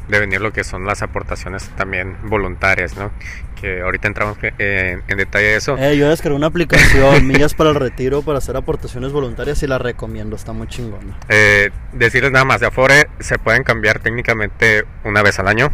venir 0.07 0.41
lo 0.41 0.51
que 0.51 0.63
son 0.63 0.85
las 0.85 1.01
aportaciones 1.01 1.69
también 1.77 2.17
voluntarias, 2.23 2.97
¿no? 2.97 3.11
Que 3.59 3.81
ahorita 3.81 4.09
entramos 4.09 4.37
en, 4.41 5.01
detalle 5.07 5.47
de 5.47 5.55
eso. 5.55 5.77
Eh, 5.77 5.95
yo 5.97 6.09
descargué 6.09 6.35
una 6.35 6.47
aplicación, 6.47 7.25
Millas 7.27 7.53
para 7.53 7.69
el 7.69 7.77
Retiro, 7.77 8.21
para 8.23 8.39
hacer 8.39 8.57
aportaciones 8.57 9.13
voluntarias 9.13 9.63
y 9.63 9.67
la 9.67 9.77
recomiendo, 9.77 10.35
está 10.35 10.51
muy 10.51 10.67
chingona. 10.67 11.17
Eh, 11.29 11.71
decirles 11.93 12.31
nada 12.31 12.43
más, 12.43 12.59
de 12.59 12.67
Afore 12.67 13.07
se 13.19 13.39
pueden 13.39 13.63
cambiar 13.63 13.99
técnicamente 13.99 14.83
una 15.05 15.23
vez 15.23 15.39
al 15.39 15.47
año 15.47 15.71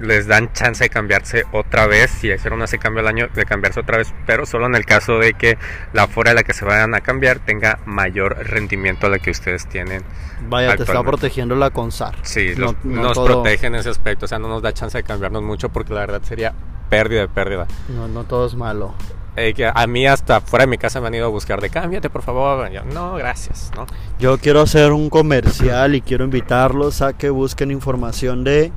les 0.00 0.26
dan 0.26 0.52
chance 0.52 0.82
de 0.82 0.90
cambiarse 0.90 1.44
otra 1.52 1.86
vez, 1.86 2.10
si 2.10 2.30
hicieron 2.30 2.62
ese 2.62 2.78
cambio 2.78 3.00
al 3.00 3.08
año, 3.08 3.28
de 3.34 3.44
cambiarse 3.44 3.80
otra 3.80 3.98
vez, 3.98 4.12
pero 4.26 4.46
solo 4.46 4.66
en 4.66 4.74
el 4.74 4.84
caso 4.84 5.18
de 5.18 5.34
que 5.34 5.58
la 5.92 6.08
fuera 6.08 6.30
de 6.30 6.36
la 6.36 6.42
que 6.42 6.54
se 6.54 6.64
vayan 6.64 6.94
a 6.94 7.00
cambiar 7.00 7.38
tenga 7.38 7.78
mayor 7.86 8.36
rendimiento 8.46 9.06
a 9.06 9.10
la 9.10 9.18
que 9.18 9.30
ustedes 9.30 9.66
tienen. 9.66 10.02
Vaya, 10.48 10.76
te 10.76 10.82
está 10.84 11.02
protegiendo 11.02 11.54
la 11.54 11.70
CONSAR. 11.70 12.16
Sí, 12.22 12.54
nos 12.84 13.18
protege 13.18 13.66
en 13.66 13.74
ese 13.74 13.90
aspecto, 13.90 14.24
o 14.24 14.28
sea, 14.28 14.38
no 14.38 14.48
nos 14.48 14.62
da 14.62 14.72
chance 14.72 14.96
de 14.96 15.04
cambiarnos 15.04 15.42
mucho 15.42 15.68
porque 15.68 15.92
la 15.92 16.00
verdad 16.00 16.22
sería 16.22 16.54
pérdida 16.88 17.20
de 17.20 17.28
pérdida. 17.28 17.66
No, 17.88 18.08
no 18.08 18.24
todo 18.24 18.46
es 18.46 18.54
malo. 18.54 18.94
Eh, 19.36 19.54
que 19.54 19.70
a 19.72 19.86
mí 19.86 20.06
hasta 20.06 20.40
fuera 20.40 20.64
de 20.64 20.70
mi 20.70 20.76
casa 20.76 21.00
me 21.00 21.06
han 21.06 21.14
ido 21.14 21.26
a 21.26 21.28
buscar 21.28 21.60
de 21.60 21.70
cámbiate 21.70 22.10
por 22.10 22.22
favor. 22.22 22.68
no, 22.92 23.14
gracias. 23.14 23.70
¿no? 23.76 23.86
Yo 24.18 24.38
quiero 24.38 24.62
hacer 24.62 24.92
un 24.92 25.08
comercial 25.08 25.94
y 25.94 26.00
quiero 26.00 26.24
invitarlos 26.24 27.00
a 27.00 27.12
que 27.12 27.30
busquen 27.30 27.70
información 27.70 28.42
de 28.42 28.72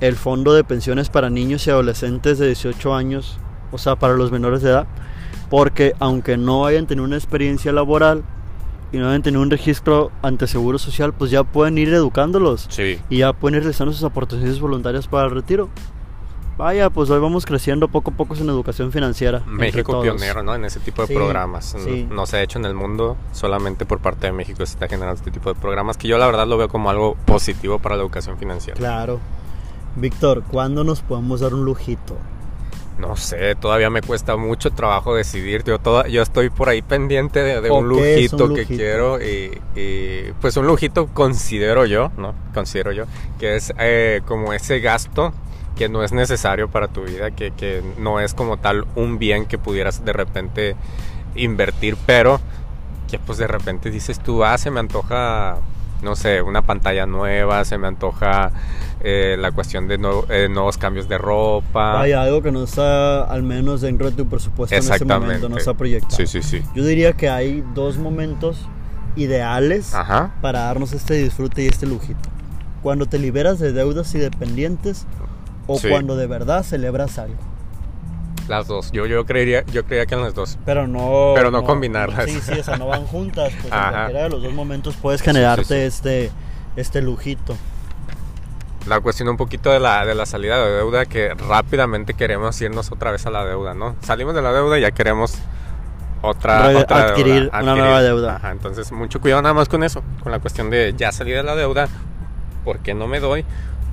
el 0.00 0.16
Fondo 0.16 0.52
de 0.54 0.64
Pensiones 0.64 1.08
para 1.08 1.30
Niños 1.30 1.66
y 1.66 1.70
Adolescentes 1.70 2.38
de 2.38 2.46
18 2.46 2.94
años, 2.94 3.38
o 3.72 3.78
sea, 3.78 3.96
para 3.96 4.14
los 4.14 4.30
menores 4.30 4.62
de 4.62 4.70
edad, 4.70 4.86
porque 5.50 5.94
aunque 5.98 6.36
no 6.36 6.66
hayan 6.66 6.86
tenido 6.86 7.04
una 7.04 7.16
experiencia 7.16 7.72
laboral 7.72 8.22
y 8.92 8.98
no 8.98 9.08
hayan 9.08 9.22
tenido 9.22 9.42
un 9.42 9.50
registro 9.50 10.10
ante 10.22 10.46
Seguro 10.46 10.78
Social, 10.78 11.12
pues 11.12 11.30
ya 11.30 11.42
pueden 11.42 11.78
ir 11.78 11.92
educándolos 11.92 12.66
sí. 12.70 12.98
y 13.10 13.18
ya 13.18 13.32
pueden 13.32 13.56
ir 13.56 13.62
realizando 13.62 13.92
sus 13.92 14.04
aportaciones 14.04 14.60
voluntarias 14.60 15.06
para 15.08 15.26
el 15.26 15.34
retiro. 15.34 15.68
Vaya, 16.58 16.90
pues 16.90 17.08
hoy 17.08 17.20
vamos 17.20 17.46
creciendo 17.46 17.86
poco 17.86 18.10
a 18.10 18.14
poco 18.14 18.34
en 18.34 18.48
educación 18.48 18.90
financiera. 18.90 19.44
México 19.46 20.02
pionero, 20.02 20.42
¿no? 20.42 20.56
En 20.56 20.64
ese 20.64 20.80
tipo 20.80 21.06
de 21.06 21.14
programas. 21.14 21.76
No, 22.10 22.26
se 22.26 22.38
ha 22.38 22.42
hecho 22.42 22.58
en 22.58 22.64
el 22.64 22.74
mundo, 22.74 23.16
solamente 23.32 23.86
por 23.86 24.00
parte 24.00 24.26
de 24.26 24.32
México 24.32 24.66
se 24.66 24.72
está 24.72 24.88
generando 24.88 25.14
este 25.14 25.30
tipo 25.30 25.54
de 25.54 25.60
programas 25.60 25.96
que 25.96 26.08
yo 26.08 26.18
la 26.18 26.26
verdad 26.26 26.48
lo 26.48 26.58
veo 26.58 26.68
como 26.68 26.90
algo 26.90 27.16
positivo 27.26 27.78
para 27.78 27.94
la 27.94 28.02
educación 28.02 28.38
financiera. 28.38 28.76
Claro. 28.76 29.20
Víctor, 30.00 30.44
¿cuándo 30.50 30.84
nos 30.84 31.02
podemos 31.02 31.40
dar 31.40 31.54
un 31.54 31.64
lujito? 31.64 32.16
No 32.98 33.16
sé, 33.16 33.54
todavía 33.54 33.90
me 33.90 34.02
cuesta 34.02 34.36
mucho 34.36 34.72
trabajo 34.72 35.14
decidir. 35.14 35.62
Yo, 35.62 35.78
yo 36.08 36.22
estoy 36.22 36.50
por 36.50 36.68
ahí 36.68 36.82
pendiente 36.82 37.40
de, 37.42 37.70
un, 37.70 37.88
lujito 37.88 38.52
que 38.52 38.66
quiero 38.66 39.20
y, 39.22 39.52
pues 40.40 40.56
un 40.56 40.66
lujito 40.66 41.06
considero 41.06 41.86
yo, 41.86 42.10
¿no? 42.16 42.34
Considero 42.52 42.90
yo 42.90 43.04
que 43.38 43.54
es 43.54 43.72
eh, 43.78 44.22
como 44.26 44.52
ese 44.52 44.80
gasto 44.80 45.32
que 45.76 45.88
no 45.88 46.02
es 46.02 46.10
necesario 46.10 46.68
para 46.68 46.88
tu 46.88 47.04
vida, 47.04 47.30
que, 47.30 47.52
que 47.52 47.84
no 47.98 48.18
es 48.18 48.34
como 48.34 48.56
tal 48.56 48.84
un 48.96 49.18
bien 49.18 49.46
que 49.46 49.58
pudieras 49.58 50.04
de 50.04 50.12
repente 50.12 50.74
invertir, 51.36 51.96
pero 52.04 52.40
que 53.08 53.20
pues 53.20 53.38
de 53.38 53.46
repente 53.46 53.90
dices 53.90 54.18
tú, 54.18 54.44
ah, 54.44 54.58
se 54.58 54.72
me 54.72 54.80
antoja 54.80 55.58
no 56.02 56.16
sé, 56.16 56.42
una 56.42 56.62
pantalla 56.62 57.06
nueva, 57.06 57.64
se 57.64 57.78
me 57.78 57.88
antoja 57.88 58.52
eh, 59.00 59.36
la 59.38 59.52
cuestión 59.52 59.88
de 59.88 59.98
eh, 60.28 60.48
nuevos 60.48 60.78
cambios 60.78 61.08
de 61.08 61.18
ropa. 61.18 62.00
Hay 62.00 62.12
algo 62.12 62.42
que 62.42 62.52
no 62.52 62.64
está 62.64 63.24
al 63.24 63.42
menos 63.42 63.80
dentro 63.80 64.10
de 64.10 64.16
tu 64.16 64.26
presupuesto 64.26 64.74
en 64.74 64.82
ese 64.82 65.04
momento, 65.04 65.48
no 65.48 65.56
está 65.56 65.74
proyectado. 65.74 66.16
Sí, 66.16 66.26
sí, 66.26 66.42
sí. 66.42 66.62
Yo 66.74 66.84
diría 66.84 67.12
que 67.12 67.28
hay 67.28 67.64
dos 67.74 67.98
momentos 67.98 68.68
ideales 69.16 69.92
para 70.40 70.60
darnos 70.60 70.92
este 70.92 71.14
disfrute 71.14 71.64
y 71.64 71.66
este 71.66 71.86
lujito. 71.86 72.28
Cuando 72.82 73.06
te 73.06 73.18
liberas 73.18 73.58
de 73.58 73.72
deudas 73.72 74.14
y 74.14 74.18
dependientes 74.18 75.06
o 75.66 75.78
cuando 75.80 76.16
de 76.16 76.26
verdad 76.26 76.62
celebras 76.62 77.18
algo. 77.18 77.47
Las 78.48 78.66
dos. 78.66 78.90
Yo, 78.92 79.06
yo 79.06 79.26
creería, 79.26 79.64
yo 79.66 79.84
creería 79.84 80.06
que 80.06 80.14
en 80.14 80.22
las 80.22 80.34
dos. 80.34 80.58
Pero 80.64 80.86
no. 80.86 81.32
Pero 81.34 81.50
no, 81.50 81.64
combinarlas. 81.64 82.30
Sí, 82.30 82.40
sí, 82.40 82.58
o 82.58 82.64
sea, 82.64 82.76
no 82.76 82.86
van 82.86 83.06
juntas. 83.06 83.52
Pues 83.52 83.72
en 83.72 83.90
cualquiera 83.90 84.22
de 84.22 84.28
los 84.30 84.42
dos 84.42 84.52
momentos 84.52 84.96
puedes 84.96 85.20
generarte 85.20 85.86
este, 85.86 86.30
este 86.76 87.02
lujito. 87.02 87.56
La 88.86 89.00
cuestión 89.00 89.28
un 89.28 89.36
poquito 89.36 89.70
de 89.70 89.80
la, 89.80 90.06
de 90.06 90.14
la 90.14 90.24
salida 90.24 90.64
de 90.64 90.72
deuda, 90.72 91.04
que 91.04 91.34
rápidamente 91.34 92.14
queremos 92.14 92.58
irnos 92.62 92.90
otra 92.90 93.10
vez 93.10 93.26
a 93.26 93.30
la 93.30 93.44
deuda, 93.44 93.74
¿no? 93.74 93.96
Salimos 94.00 94.34
de 94.34 94.40
la 94.40 94.50
deuda 94.52 94.78
y 94.78 94.82
ya 94.82 94.92
queremos 94.92 95.38
otra, 96.22 96.66
adquirir 96.66 97.50
una 97.52 97.74
nueva 97.74 98.02
deuda. 98.02 98.40
entonces, 98.50 98.90
mucho 98.92 99.20
cuidado 99.20 99.42
nada 99.42 99.54
más 99.54 99.68
con 99.68 99.84
eso, 99.84 100.02
con 100.22 100.32
la 100.32 100.40
cuestión 100.40 100.70
de 100.70 100.94
ya 100.96 101.12
salir 101.12 101.36
de 101.36 101.42
la 101.42 101.54
deuda, 101.54 101.88
¿por 102.64 102.78
qué 102.78 102.94
no 102.94 103.06
me 103.06 103.20
doy? 103.20 103.44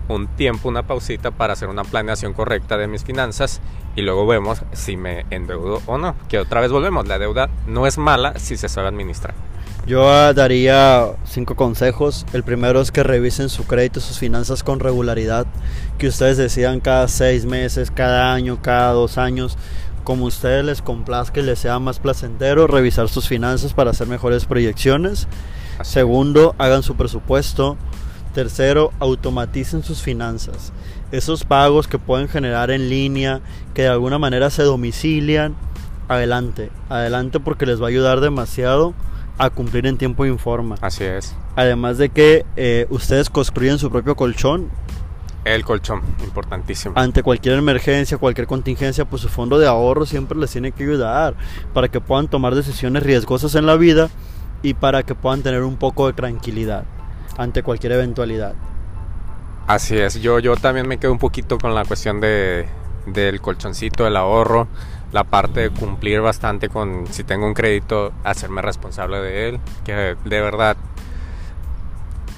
Un 0.07 0.27
tiempo, 0.27 0.69
una 0.69 0.83
pausita 0.83 1.31
para 1.31 1.53
hacer 1.53 1.69
una 1.69 1.83
planeación 1.83 2.33
correcta 2.33 2.77
de 2.77 2.87
mis 2.87 3.03
finanzas 3.03 3.61
y 3.95 4.01
luego 4.01 4.27
vemos 4.27 4.61
si 4.73 4.97
me 4.97 5.25
endeudo 5.29 5.81
o 5.85 5.97
no. 5.97 6.15
Que 6.29 6.39
otra 6.39 6.61
vez 6.61 6.71
volvemos, 6.71 7.07
la 7.07 7.19
deuda 7.19 7.49
no 7.67 7.87
es 7.87 7.97
mala 7.97 8.37
si 8.37 8.57
se 8.57 8.69
sabe 8.69 8.87
administrar. 8.87 9.33
Yo 9.87 10.33
daría 10.33 11.11
cinco 11.25 11.55
consejos. 11.55 12.25
El 12.33 12.43
primero 12.43 12.81
es 12.81 12.91
que 12.91 13.03
revisen 13.03 13.49
su 13.49 13.65
crédito, 13.65 13.99
sus 13.99 14.17
finanzas 14.17 14.63
con 14.63 14.79
regularidad, 14.79 15.45
que 15.99 16.07
ustedes 16.07 16.37
decidan 16.37 16.79
cada 16.79 17.07
seis 17.07 17.45
meses, 17.45 17.91
cada 17.91 18.33
año, 18.33 18.59
cada 18.63 18.93
dos 18.93 19.19
años, 19.19 19.57
como 20.03 20.25
ustedes 20.25 20.65
les 20.65 20.81
complazca 20.81 21.39
y 21.39 21.43
les 21.43 21.59
sea 21.59 21.77
más 21.77 21.99
placentero, 21.99 22.65
revisar 22.65 23.09
sus 23.09 23.27
finanzas 23.27 23.73
para 23.73 23.91
hacer 23.91 24.07
mejores 24.07 24.45
proyecciones. 24.45 25.27
Segundo, 25.83 26.55
hagan 26.57 26.81
su 26.81 26.95
presupuesto. 26.95 27.77
Tercero, 28.35 28.91
automaticen 28.99 29.81
sus 29.81 30.01
finanzas. 30.01 30.73
Esos 31.13 31.45
pagos 31.45 31.87
que 31.87 31.97
pueden 31.97 32.27
generar 32.27 32.69
en 32.69 32.89
línea, 32.89 33.39
que 33.73 33.83
de 33.83 33.87
alguna 33.87 34.19
manera 34.19 34.49
se 34.49 34.63
domicilian, 34.63 35.55
adelante, 36.09 36.69
adelante 36.89 37.39
porque 37.39 37.65
les 37.65 37.81
va 37.81 37.85
a 37.85 37.89
ayudar 37.89 38.19
demasiado 38.19 38.93
a 39.37 39.49
cumplir 39.49 39.87
en 39.87 39.97
tiempo 39.97 40.25
y 40.25 40.37
forma. 40.37 40.75
Así 40.81 41.05
es. 41.05 41.33
Además 41.55 41.97
de 41.97 42.09
que 42.09 42.45
eh, 42.57 42.87
ustedes 42.89 43.29
construyen 43.29 43.79
su 43.79 43.89
propio 43.89 44.17
colchón. 44.17 44.69
El 45.45 45.63
colchón, 45.63 46.01
importantísimo. 46.21 46.93
Ante 46.97 47.23
cualquier 47.23 47.57
emergencia, 47.57 48.17
cualquier 48.17 48.47
contingencia, 48.47 49.05
pues 49.05 49.21
su 49.21 49.29
fondo 49.29 49.59
de 49.59 49.67
ahorro 49.67 50.05
siempre 50.05 50.37
les 50.37 50.51
tiene 50.51 50.73
que 50.73 50.83
ayudar 50.83 51.35
para 51.73 51.87
que 51.87 52.01
puedan 52.01 52.27
tomar 52.27 52.53
decisiones 52.53 53.01
riesgosas 53.01 53.55
en 53.55 53.65
la 53.65 53.77
vida 53.77 54.09
y 54.61 54.73
para 54.73 55.03
que 55.03 55.15
puedan 55.15 55.41
tener 55.41 55.63
un 55.63 55.77
poco 55.77 56.07
de 56.07 56.11
tranquilidad 56.11 56.83
ante 57.37 57.63
cualquier 57.63 57.93
eventualidad. 57.93 58.53
Así 59.67 59.97
es, 59.97 60.21
yo, 60.21 60.39
yo 60.39 60.55
también 60.55 60.87
me 60.87 60.97
quedo 60.97 61.11
un 61.11 61.19
poquito 61.19 61.57
con 61.57 61.73
la 61.73 61.85
cuestión 61.85 62.21
de, 62.21 62.67
del 63.07 63.41
colchoncito, 63.41 64.03
del 64.03 64.15
ahorro, 64.15 64.67
la 65.11 65.23
parte 65.23 65.61
de 65.61 65.69
cumplir 65.69 66.21
bastante 66.21 66.69
con 66.69 67.07
si 67.07 67.23
tengo 67.23 67.47
un 67.47 67.53
crédito, 67.53 68.11
hacerme 68.23 68.61
responsable 68.61 69.19
de 69.21 69.49
él, 69.49 69.59
que 69.83 70.15
de 70.23 70.41
verdad 70.41 70.77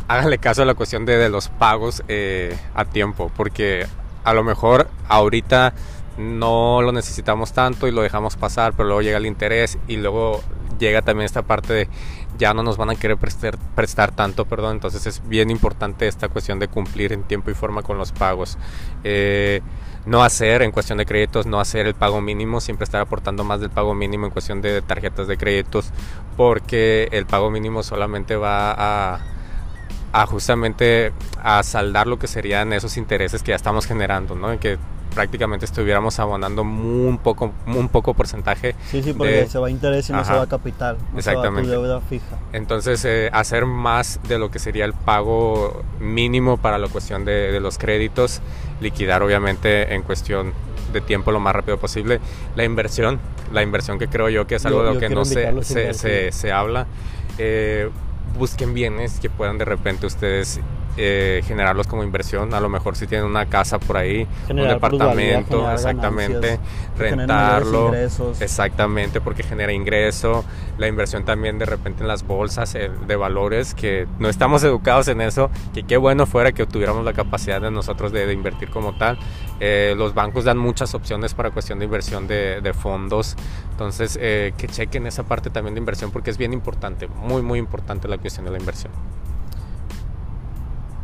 háganle 0.08 0.38
caso 0.38 0.62
a 0.62 0.66
la 0.66 0.74
cuestión 0.74 1.06
de, 1.06 1.30
los 1.30 1.50
pagos 1.50 2.04
eh, 2.08 2.58
a 2.74 2.86
tiempo, 2.86 3.32
porque 3.36 3.86
a 4.24 4.34
lo 4.34 4.44
mejor 4.44 4.88
ahorita 5.08 5.74
no 6.18 6.82
lo 6.82 6.92
necesitamos 6.92 7.54
tanto 7.54 7.88
y 7.88 7.92
lo 7.92 8.02
dejamos 8.02 8.38
pasar, 8.38 8.74
pero 8.74 8.88
luego 8.88 9.02
llega 9.02 9.18
el 9.18 9.26
interés 9.26 9.78
y 9.88 9.98
luego 9.98 10.42
llega 10.80 11.02
también 11.02 11.26
esta 11.26 11.42
parte 11.42 11.74
de 11.74 11.88
ya 12.38 12.54
no 12.54 12.64
nos 12.64 12.78
van 12.78 12.90
a 12.90 12.96
querer 12.96 13.18
prestar, 13.18 13.58
prestar 13.76 14.12
tanto, 14.12 14.46
perdón, 14.46 14.74
entonces 14.74 15.06
es 15.08 15.28
bien 15.28 15.50
importante 15.50 16.08
esta 16.08 16.30
cuestión 16.30 16.60
de 16.60 16.68
cumplir 16.68 17.14
en 17.14 17.24
tiempo 17.24 17.52
y 17.52 17.54
forma 17.54 17.82
con 17.82 17.98
los 17.98 18.12
pagos. 18.12 18.58
Eh, 19.04 19.62
no 20.06 20.24
hacer 20.24 20.62
en 20.62 20.72
cuestión 20.72 20.98
de 20.98 21.06
créditos, 21.06 21.46
no 21.46 21.60
hacer 21.60 21.86
el 21.86 21.94
pago 21.94 22.22
mínimo, 22.22 22.62
siempre 22.62 22.86
estar 22.86 23.02
aportando 23.02 23.44
más 23.44 23.60
del 23.60 23.70
pago 23.70 23.94
mínimo 23.94 24.26
en 24.26 24.32
cuestión 24.32 24.62
de 24.62 24.82
tarjetas 24.82 25.28
de 25.28 25.38
créditos, 25.38 25.92
porque 26.38 27.10
el 27.12 27.26
pago 27.26 27.52
mínimo 27.52 27.84
solamente 27.84 28.38
va 28.38 29.18
a, 30.14 30.26
justamente 30.28 31.12
a 31.44 31.62
saldar 31.62 32.08
lo 32.08 32.18
que 32.18 32.28
serían 32.28 32.72
esos 32.74 32.98
intereses 32.98 33.44
que 33.44 33.50
ya 33.50 33.56
estamos 33.56 33.86
generando, 33.86 34.34
¿no? 34.34 34.58
que 34.60 34.78
prácticamente 35.14 35.66
estuviéramos 35.66 36.20
abonando 36.20 36.62
un 36.62 37.20
poco, 37.24 37.52
un 37.66 37.90
poco 37.90 38.14
porcentaje. 38.14 38.76
Sí, 38.90 39.02
sí, 39.02 39.14
porque 39.14 39.48
se 39.48 39.60
va 39.60 39.68
a 39.68 39.70
interés 39.70 40.10
y 40.10 40.14
no 40.14 40.24
se 40.24 40.34
va 40.34 40.44
a 40.44 40.48
capital. 40.48 40.98
Exactamente. 41.16 41.70
deuda 41.70 42.02
fija. 42.02 42.38
Entonces, 42.54 43.04
eh, 43.06 43.30
hacer 43.34 43.66
más 43.66 44.20
de 44.28 44.38
lo 44.40 44.52
que 44.52 44.60
sería 44.60 44.86
el 44.86 44.94
pago 44.94 45.84
mínimo 46.00 46.58
para 46.58 46.78
la 46.78 46.88
cuestión 46.88 47.26
de, 47.26 47.58
los 47.60 47.78
créditos, 47.78 48.42
liquidar 48.82 49.24
obviamente 49.24 49.94
en 49.96 50.04
cuestión 50.04 50.54
de 50.94 51.02
tiempo 51.02 51.32
lo 51.32 51.40
más 51.40 51.56
rápido 51.56 51.78
posible. 51.78 52.20
La 52.56 52.64
inversión, 52.64 53.20
la 53.52 53.64
inversión 53.64 54.00
que 54.00 54.08
creo 54.08 54.30
yo 54.30 54.48
que 54.48 54.56
es 54.56 54.66
algo 54.66 54.84
de 54.84 54.94
lo 54.94 55.00
que 55.00 55.10
no 55.10 55.26
se, 55.26 55.94
se, 55.94 56.32
se, 56.32 56.52
habla. 56.52 56.86
Eh, 57.38 57.90
busquen 58.38 58.74
bienes 58.74 59.20
que 59.20 59.30
puedan 59.30 59.58
de 59.58 59.66
repente 59.66 60.06
ustedes 60.06 60.60
eh, 61.00 61.44
generarlos 61.46 61.86
como 61.86 62.04
inversión. 62.04 62.54
A 62.54 62.60
lo 62.60 62.70
mejor 62.70 62.96
si 62.96 63.06
tienen 63.06 63.28
una 63.28 63.46
casa 63.46 63.80
por 63.80 63.98
ahí, 63.98 64.28
un 64.50 64.58
departamento, 64.58 65.72
exactamente, 65.72 66.60
rentarlo, 66.98 67.94
exactamente, 68.40 69.22
porque 69.22 69.44
genera 69.44 69.72
ingreso. 69.72 70.44
La 70.78 70.88
inversión 70.88 71.24
también 71.24 71.60
de 71.60 71.66
repente 71.66 72.02
en 72.02 72.08
las 72.08 72.26
bolsas 72.26 72.74
eh, 72.76 72.90
de 73.08 73.16
valores, 73.16 73.74
que 73.74 74.08
no 74.20 74.28
estamos 74.28 74.64
educados 74.64 75.08
en 75.08 75.22
eso, 75.22 75.50
que 75.74 75.84
qué 75.84 75.98
bueno 75.98 76.26
fuera 76.26 76.52
que 76.52 76.66
tuviéramos 76.66 77.06
la 77.06 77.14
capacidad 77.14 77.62
de 77.62 77.72
nosotros 77.72 78.12
de, 78.12 78.32
invertir 78.34 78.70
como 78.70 78.98
tal. 78.98 79.20
Eh, 79.60 79.94
los 79.98 80.14
bancos 80.14 80.46
dan 80.46 80.58
muchas 80.58 80.94
opciones 80.96 81.34
para 81.34 81.52
cuestión 81.52 81.80
de 81.80 81.86
inversión 81.86 82.28
de, 82.28 82.62
de 82.62 82.74
fondos, 82.74 83.36
entonces 83.72 84.18
que 84.18 84.68
chequen 84.68 85.08
esa 85.08 85.24
parte 85.24 85.50
también 85.50 85.76
de 85.76 85.80
inversión 85.80 86.12
porque 86.12 86.30
es 86.30 86.38
bien 86.38 86.54
importante, 86.54 87.08
muy 87.08 87.42
muy 87.42 87.60
importante 87.60 88.08
la 88.08 88.18
cuestión 88.18 88.46
de 88.46 88.52
la 88.52 88.58
inversión. 88.58 88.92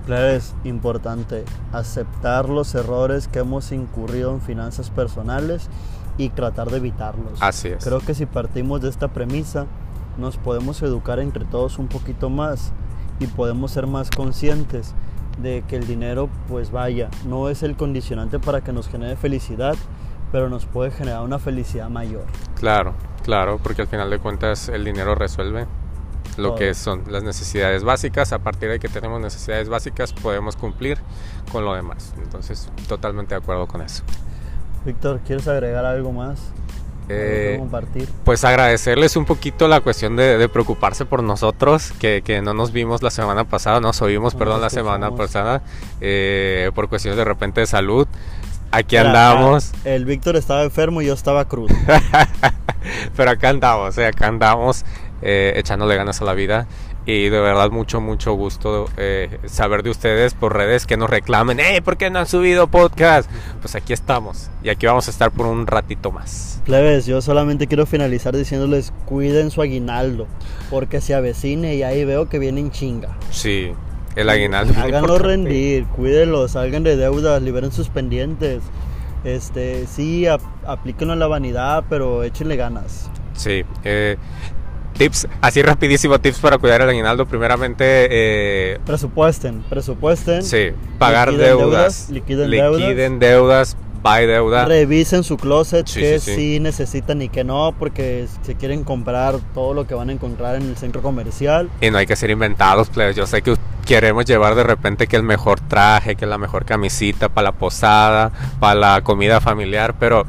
Es 0.08 0.54
importante 0.66 1.46
aceptar 1.72 2.50
los 2.50 2.76
errores 2.76 3.28
que 3.30 3.39
hemos 3.39 3.72
incurrido 3.72 4.32
en 4.32 4.42
finanzas 4.42 4.89
personales 4.89 5.70
y 6.18 6.30
tratar 6.30 6.70
de 6.70 6.78
evitarlos. 6.78 7.42
Así 7.42 7.70
es. 7.70 7.84
Creo 7.84 8.00
que 8.00 8.13
si 8.13 8.26
partimos 8.26 8.82
de 8.82 8.89
esta 8.89 9.08
premisa, 9.08 9.66
nos 10.18 10.38
podemos 10.38 10.82
educar 10.82 11.20
entre 11.20 11.46
todos 11.46 11.80
un 11.80 11.88
poquito 11.88 12.30
más 12.30 12.74
y 13.20 13.28
podemos 13.28 13.72
ser 13.72 13.88
más 13.88 14.10
conscientes 14.10 14.94
de 15.42 15.63
que 15.68 15.78
el 15.78 15.88
dinero, 15.88 16.30
pues 16.48 16.72
vaya, 16.72 17.10
no 17.26 17.50
es 17.50 17.63
el 17.63 17.76
condicionante 17.76 18.39
para 18.39 18.62
que 18.62 18.74
nos 18.74 18.89
genere 18.89 19.16
felicidad, 19.16 19.76
pero 20.32 20.50
nos 20.50 20.66
puede 20.66 20.92
generar 20.92 21.24
una 21.24 21.39
felicidad 21.39 21.89
mayor. 21.89 22.26
Claro, 22.56 22.94
claro, 23.24 23.58
porque 23.63 23.84
al 23.84 23.88
final 23.88 24.10
de 24.10 24.20
cuentas 24.20 24.70
el 24.70 24.84
dinero 24.84 25.16
resuelve 25.16 25.66
lo 26.38 26.56
que 26.56 26.74
son 26.74 27.04
las 27.08 27.24
necesidades 27.24 27.84
básicas. 27.84 28.34
A 28.34 28.39
partir 28.39 28.69
de 28.69 28.80
que 28.80 28.89
tenemos 28.89 29.22
necesidades 29.22 29.69
básicas 29.69 30.13
podemos 30.13 30.56
cumplir 30.56 30.98
con 31.52 31.65
lo 31.65 31.74
demás. 31.74 32.13
Entonces, 32.22 32.69
totalmente 32.88 33.36
de 33.36 33.41
acuerdo 33.41 33.67
con 33.67 33.82
eso. 33.82 34.04
Víctor, 34.86 35.22
¿quieres 35.26 35.48
agregar 35.48 35.86
algo 35.86 36.12
más? 36.12 36.39
Eh, 37.10 37.58
compartir? 37.60 38.08
Pues 38.24 38.43
agradecerles 38.43 39.15
un 39.17 39.26
poquito 39.26 39.67
la 39.67 39.82
cuestión 39.82 40.15
de, 40.15 40.48
preocuparse 40.50 41.06
por 41.06 41.22
nosotros, 41.22 41.91
que, 42.00 42.22
que, 42.24 42.41
no 42.41 42.54
nos 42.54 42.72
vimos 42.72 43.02
la 43.02 43.12
semana 43.12 43.43
pasada, 43.43 43.80
nos 43.80 44.02
oímos, 44.02 44.36
perdón, 44.36 44.62
la 44.62 44.69
semana 44.69 45.12
pasada, 45.12 45.62
eh, 46.02 46.72
por 46.74 46.89
cuestiones 46.89 47.17
de 47.17 47.26
repente 47.26 47.62
de 47.62 47.67
salud. 47.67 48.08
Aquí 48.72 48.98
andamos. 48.98 49.72
El 49.84 50.06
Víctor 50.06 50.36
estaba 50.36 50.63
enfermo 50.63 51.02
y 51.02 51.06
yo 51.06 51.13
estaba 51.13 51.46
cruz. 51.46 51.72
Pero 53.15 53.32
acá 53.32 53.50
andamos, 53.50 53.98
eh, 53.98 54.08
acá 54.08 54.28
andamos 54.28 54.84
eh, 55.24 55.54
echándole 55.56 55.96
ganas 55.96 56.22
a 56.22 56.26
la 56.26 56.34
vida. 56.34 56.68
Y 57.06 57.30
de 57.30 57.40
verdad 57.40 57.70
mucho, 57.70 58.00
mucho 58.00 58.34
gusto 58.34 58.86
eh, 58.96 59.40
saber 59.46 59.84
de 59.84 59.90
ustedes 59.90 60.34
por 60.34 60.56
redes 60.56 60.86
que 60.86 60.96
nos 60.96 61.10
reclamen, 61.10 61.60
¡eh! 61.60 61.82
¿Por 61.82 61.98
qué 61.98 62.10
no 62.10 62.20
han 62.20 62.28
subido 62.28 62.68
podcast? 62.68 63.30
Pues 63.60 63.76
aquí 63.76 63.92
estamos 63.92 64.50
y 64.64 64.70
aquí 64.70 64.86
vamos 64.86 65.08
a 65.10 65.12
estar 65.12 65.32
por 65.32 65.48
un 65.48 65.68
ratito 65.68 66.12
más. 66.12 66.62
Plebes, 66.66 67.06
yo 67.06 67.22
solamente 67.22 67.68
quiero 67.68 67.86
finalizar 67.86 68.36
diciéndoles 68.38 68.94
cuiden 69.06 69.52
su 69.52 69.62
aguinaldo, 69.62 70.28
porque 70.70 71.02
se 71.02 71.14
avecine 71.14 71.76
y 71.76 71.84
ahí 71.84 72.06
veo 72.06 72.30
que 72.30 72.40
vienen 72.40 72.72
chinga. 72.72 73.18
Sí, 73.32 73.74
el 74.16 74.30
aguinaldo. 74.30 74.74
Háganlo 74.80 75.18
rendir, 75.18 75.86
cuídenlo, 75.88 76.48
salgan 76.48 76.84
de 76.84 76.96
deudas, 76.96 77.42
liberen 77.42 77.74
sus 77.74 77.90
pendientes. 77.90 78.62
Este, 79.26 79.88
sí, 79.88 80.26
aplíquenlo 80.66 81.14
en 81.14 81.20
la 81.20 81.28
vanidad, 81.28 81.84
pero 81.90 82.24
échenle 82.24 82.56
ganas. 82.56 83.10
Sí, 83.34 83.64
eh, 83.84 84.18
tips, 84.93 85.27
así 85.41 85.62
rapidísimo, 85.62 86.19
tips 86.19 86.39
para 86.39 86.58
cuidar 86.58 86.82
el 86.82 86.89
aguinaldo. 86.89 87.25
Primeramente, 87.25 87.84
eh, 88.10 88.79
presupuesten, 88.86 89.63
presupuesten. 89.69 90.43
Sí, 90.43 90.69
pagar 90.97 91.34
deudas, 91.34 92.10
liquiden, 92.10 92.49
liquiden 92.49 93.19
deudas. 93.19 93.75
Buy 94.03 94.25
deuda. 94.25 94.65
Revisen 94.65 95.23
su 95.23 95.38
closet, 95.38 95.89
que 95.89 96.19
sí, 96.19 96.60
necesitan 96.60 97.21
y 97.21 97.29
que 97.29 97.45
no, 97.45 97.73
porque 97.79 98.27
se 98.41 98.56
quieren 98.56 98.84
comprar 98.84 99.36
todo 99.53 99.73
lo 99.73 99.88
que 99.88 99.93
van 99.93 100.10
a 100.10 100.12
encontrar 100.12 100.56
en 100.56 100.63
el 100.63 100.75
centro 100.75 101.01
comercial. 101.01 101.69
Y 101.79 101.89
no 101.89 101.99
hay 101.99 102.06
que 102.06 102.17
ser 102.17 102.29
inventados, 102.29 102.89
pues 102.89 103.15
Yo 103.15 103.25
sé 103.25 103.41
que 103.41 103.56
queremos 103.86 104.25
llevar 104.25 104.56
de 104.56 104.63
repente 104.63 105.08
que 105.08 105.15
el 105.15 105.23
mejor 105.23 105.62
traje, 105.62 106.17
que 106.17 106.25
la 106.25 106.38
mejor 106.38 106.65
camisita 106.65 107.29
para 107.29 107.45
la 107.45 107.51
posada, 107.53 108.34
para 108.60 108.75
la 108.75 109.01
comida 109.03 109.39
familiar, 109.39 109.95
pero 109.97 110.25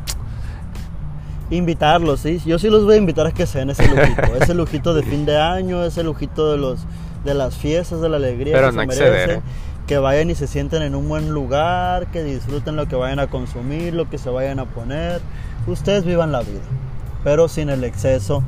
invitarlos, 1.56 2.20
¿sí? 2.20 2.40
Yo 2.44 2.58
sí 2.58 2.68
los 2.68 2.84
voy 2.84 2.94
a 2.94 2.98
invitar 2.98 3.26
a 3.26 3.32
que 3.32 3.46
sean 3.46 3.70
ese 3.70 3.86
lujito, 3.88 4.36
ese 4.40 4.54
lujito 4.54 4.94
de 4.94 5.02
fin 5.02 5.26
de 5.26 5.38
año, 5.38 5.84
ese 5.84 6.02
lujito 6.02 6.50
de 6.50 6.58
los 6.58 6.80
de 7.24 7.34
las 7.34 7.56
fiestas, 7.56 8.02
de 8.02 8.08
la 8.10 8.18
alegría 8.18 8.54
Pero 8.54 8.70
que 8.70 8.76
no 8.76 8.82
exceder, 8.82 9.40
que 9.86 9.98
vayan 9.98 10.30
y 10.30 10.34
se 10.34 10.46
sienten 10.46 10.82
en 10.82 10.94
un 10.94 11.08
buen 11.08 11.30
lugar, 11.30 12.08
que 12.08 12.22
disfruten 12.22 12.76
lo 12.76 12.86
que 12.86 12.96
vayan 12.96 13.18
a 13.18 13.28
consumir, 13.28 13.94
lo 13.94 14.10
que 14.10 14.18
se 14.18 14.28
vayan 14.28 14.58
a 14.58 14.66
poner. 14.66 15.22
Ustedes 15.66 16.04
vivan 16.04 16.32
la 16.32 16.40
vida, 16.40 16.60
pero 17.22 17.48
sin 17.48 17.70
el 17.70 17.82
exceso 17.84 18.44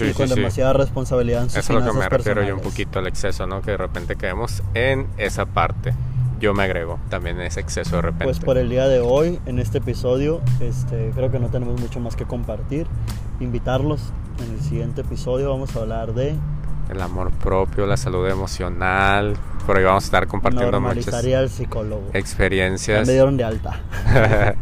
y 0.00 0.12
con 0.12 0.28
demasiada 0.28 0.72
responsabilidad 0.72 1.44
en 1.44 1.50
sus 1.50 1.58
Eso 1.58 1.78
es 1.78 1.84
lo 1.84 1.92
que 1.92 1.98
me 1.98 2.08
refiero 2.08 2.42
yo 2.42 2.56
un 2.56 2.62
poquito 2.62 2.98
al 2.98 3.06
exceso, 3.06 3.46
¿no? 3.46 3.62
Que 3.62 3.72
de 3.72 3.76
repente 3.76 4.16
caemos 4.16 4.62
en 4.74 5.06
esa 5.18 5.46
parte 5.46 5.94
yo 6.40 6.54
me 6.54 6.64
agrego 6.64 6.98
también 7.08 7.40
ese 7.40 7.60
exceso 7.60 7.96
de 7.96 8.02
repente. 8.02 8.24
Pues 8.24 8.40
por 8.40 8.58
el 8.58 8.68
día 8.68 8.86
de 8.86 9.00
hoy, 9.00 9.40
en 9.46 9.58
este 9.58 9.78
episodio, 9.78 10.40
este, 10.60 11.10
creo 11.14 11.30
que 11.30 11.38
no 11.38 11.48
tenemos 11.48 11.80
mucho 11.80 12.00
más 12.00 12.16
que 12.16 12.24
compartir. 12.24 12.86
Invitarlos 13.40 14.12
en 14.44 14.54
el 14.54 14.60
siguiente 14.60 15.02
episodio 15.02 15.50
vamos 15.50 15.74
a 15.76 15.80
hablar 15.80 16.14
de 16.14 16.36
el 16.90 17.00
amor 17.00 17.30
propio, 17.32 17.86
la 17.86 17.96
salud 17.96 18.28
emocional. 18.28 19.34
Por 19.66 19.76
ahí 19.76 19.84
vamos 19.84 20.04
a 20.04 20.06
estar 20.06 20.26
compartiendo 20.26 20.80
muchas 20.80 21.24
el 21.24 21.50
psicólogo. 21.50 22.10
experiencias. 22.12 23.06
me 23.06 23.12
dieron 23.14 23.36
de 23.36 23.44
alta. 23.44 23.80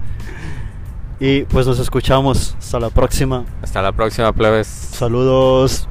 y 1.20 1.42
pues 1.42 1.66
nos 1.66 1.78
escuchamos. 1.78 2.56
Hasta 2.58 2.80
la 2.80 2.90
próxima. 2.90 3.44
Hasta 3.62 3.82
la 3.82 3.92
próxima, 3.92 4.32
plebes. 4.32 4.66
Saludos. 4.66 5.88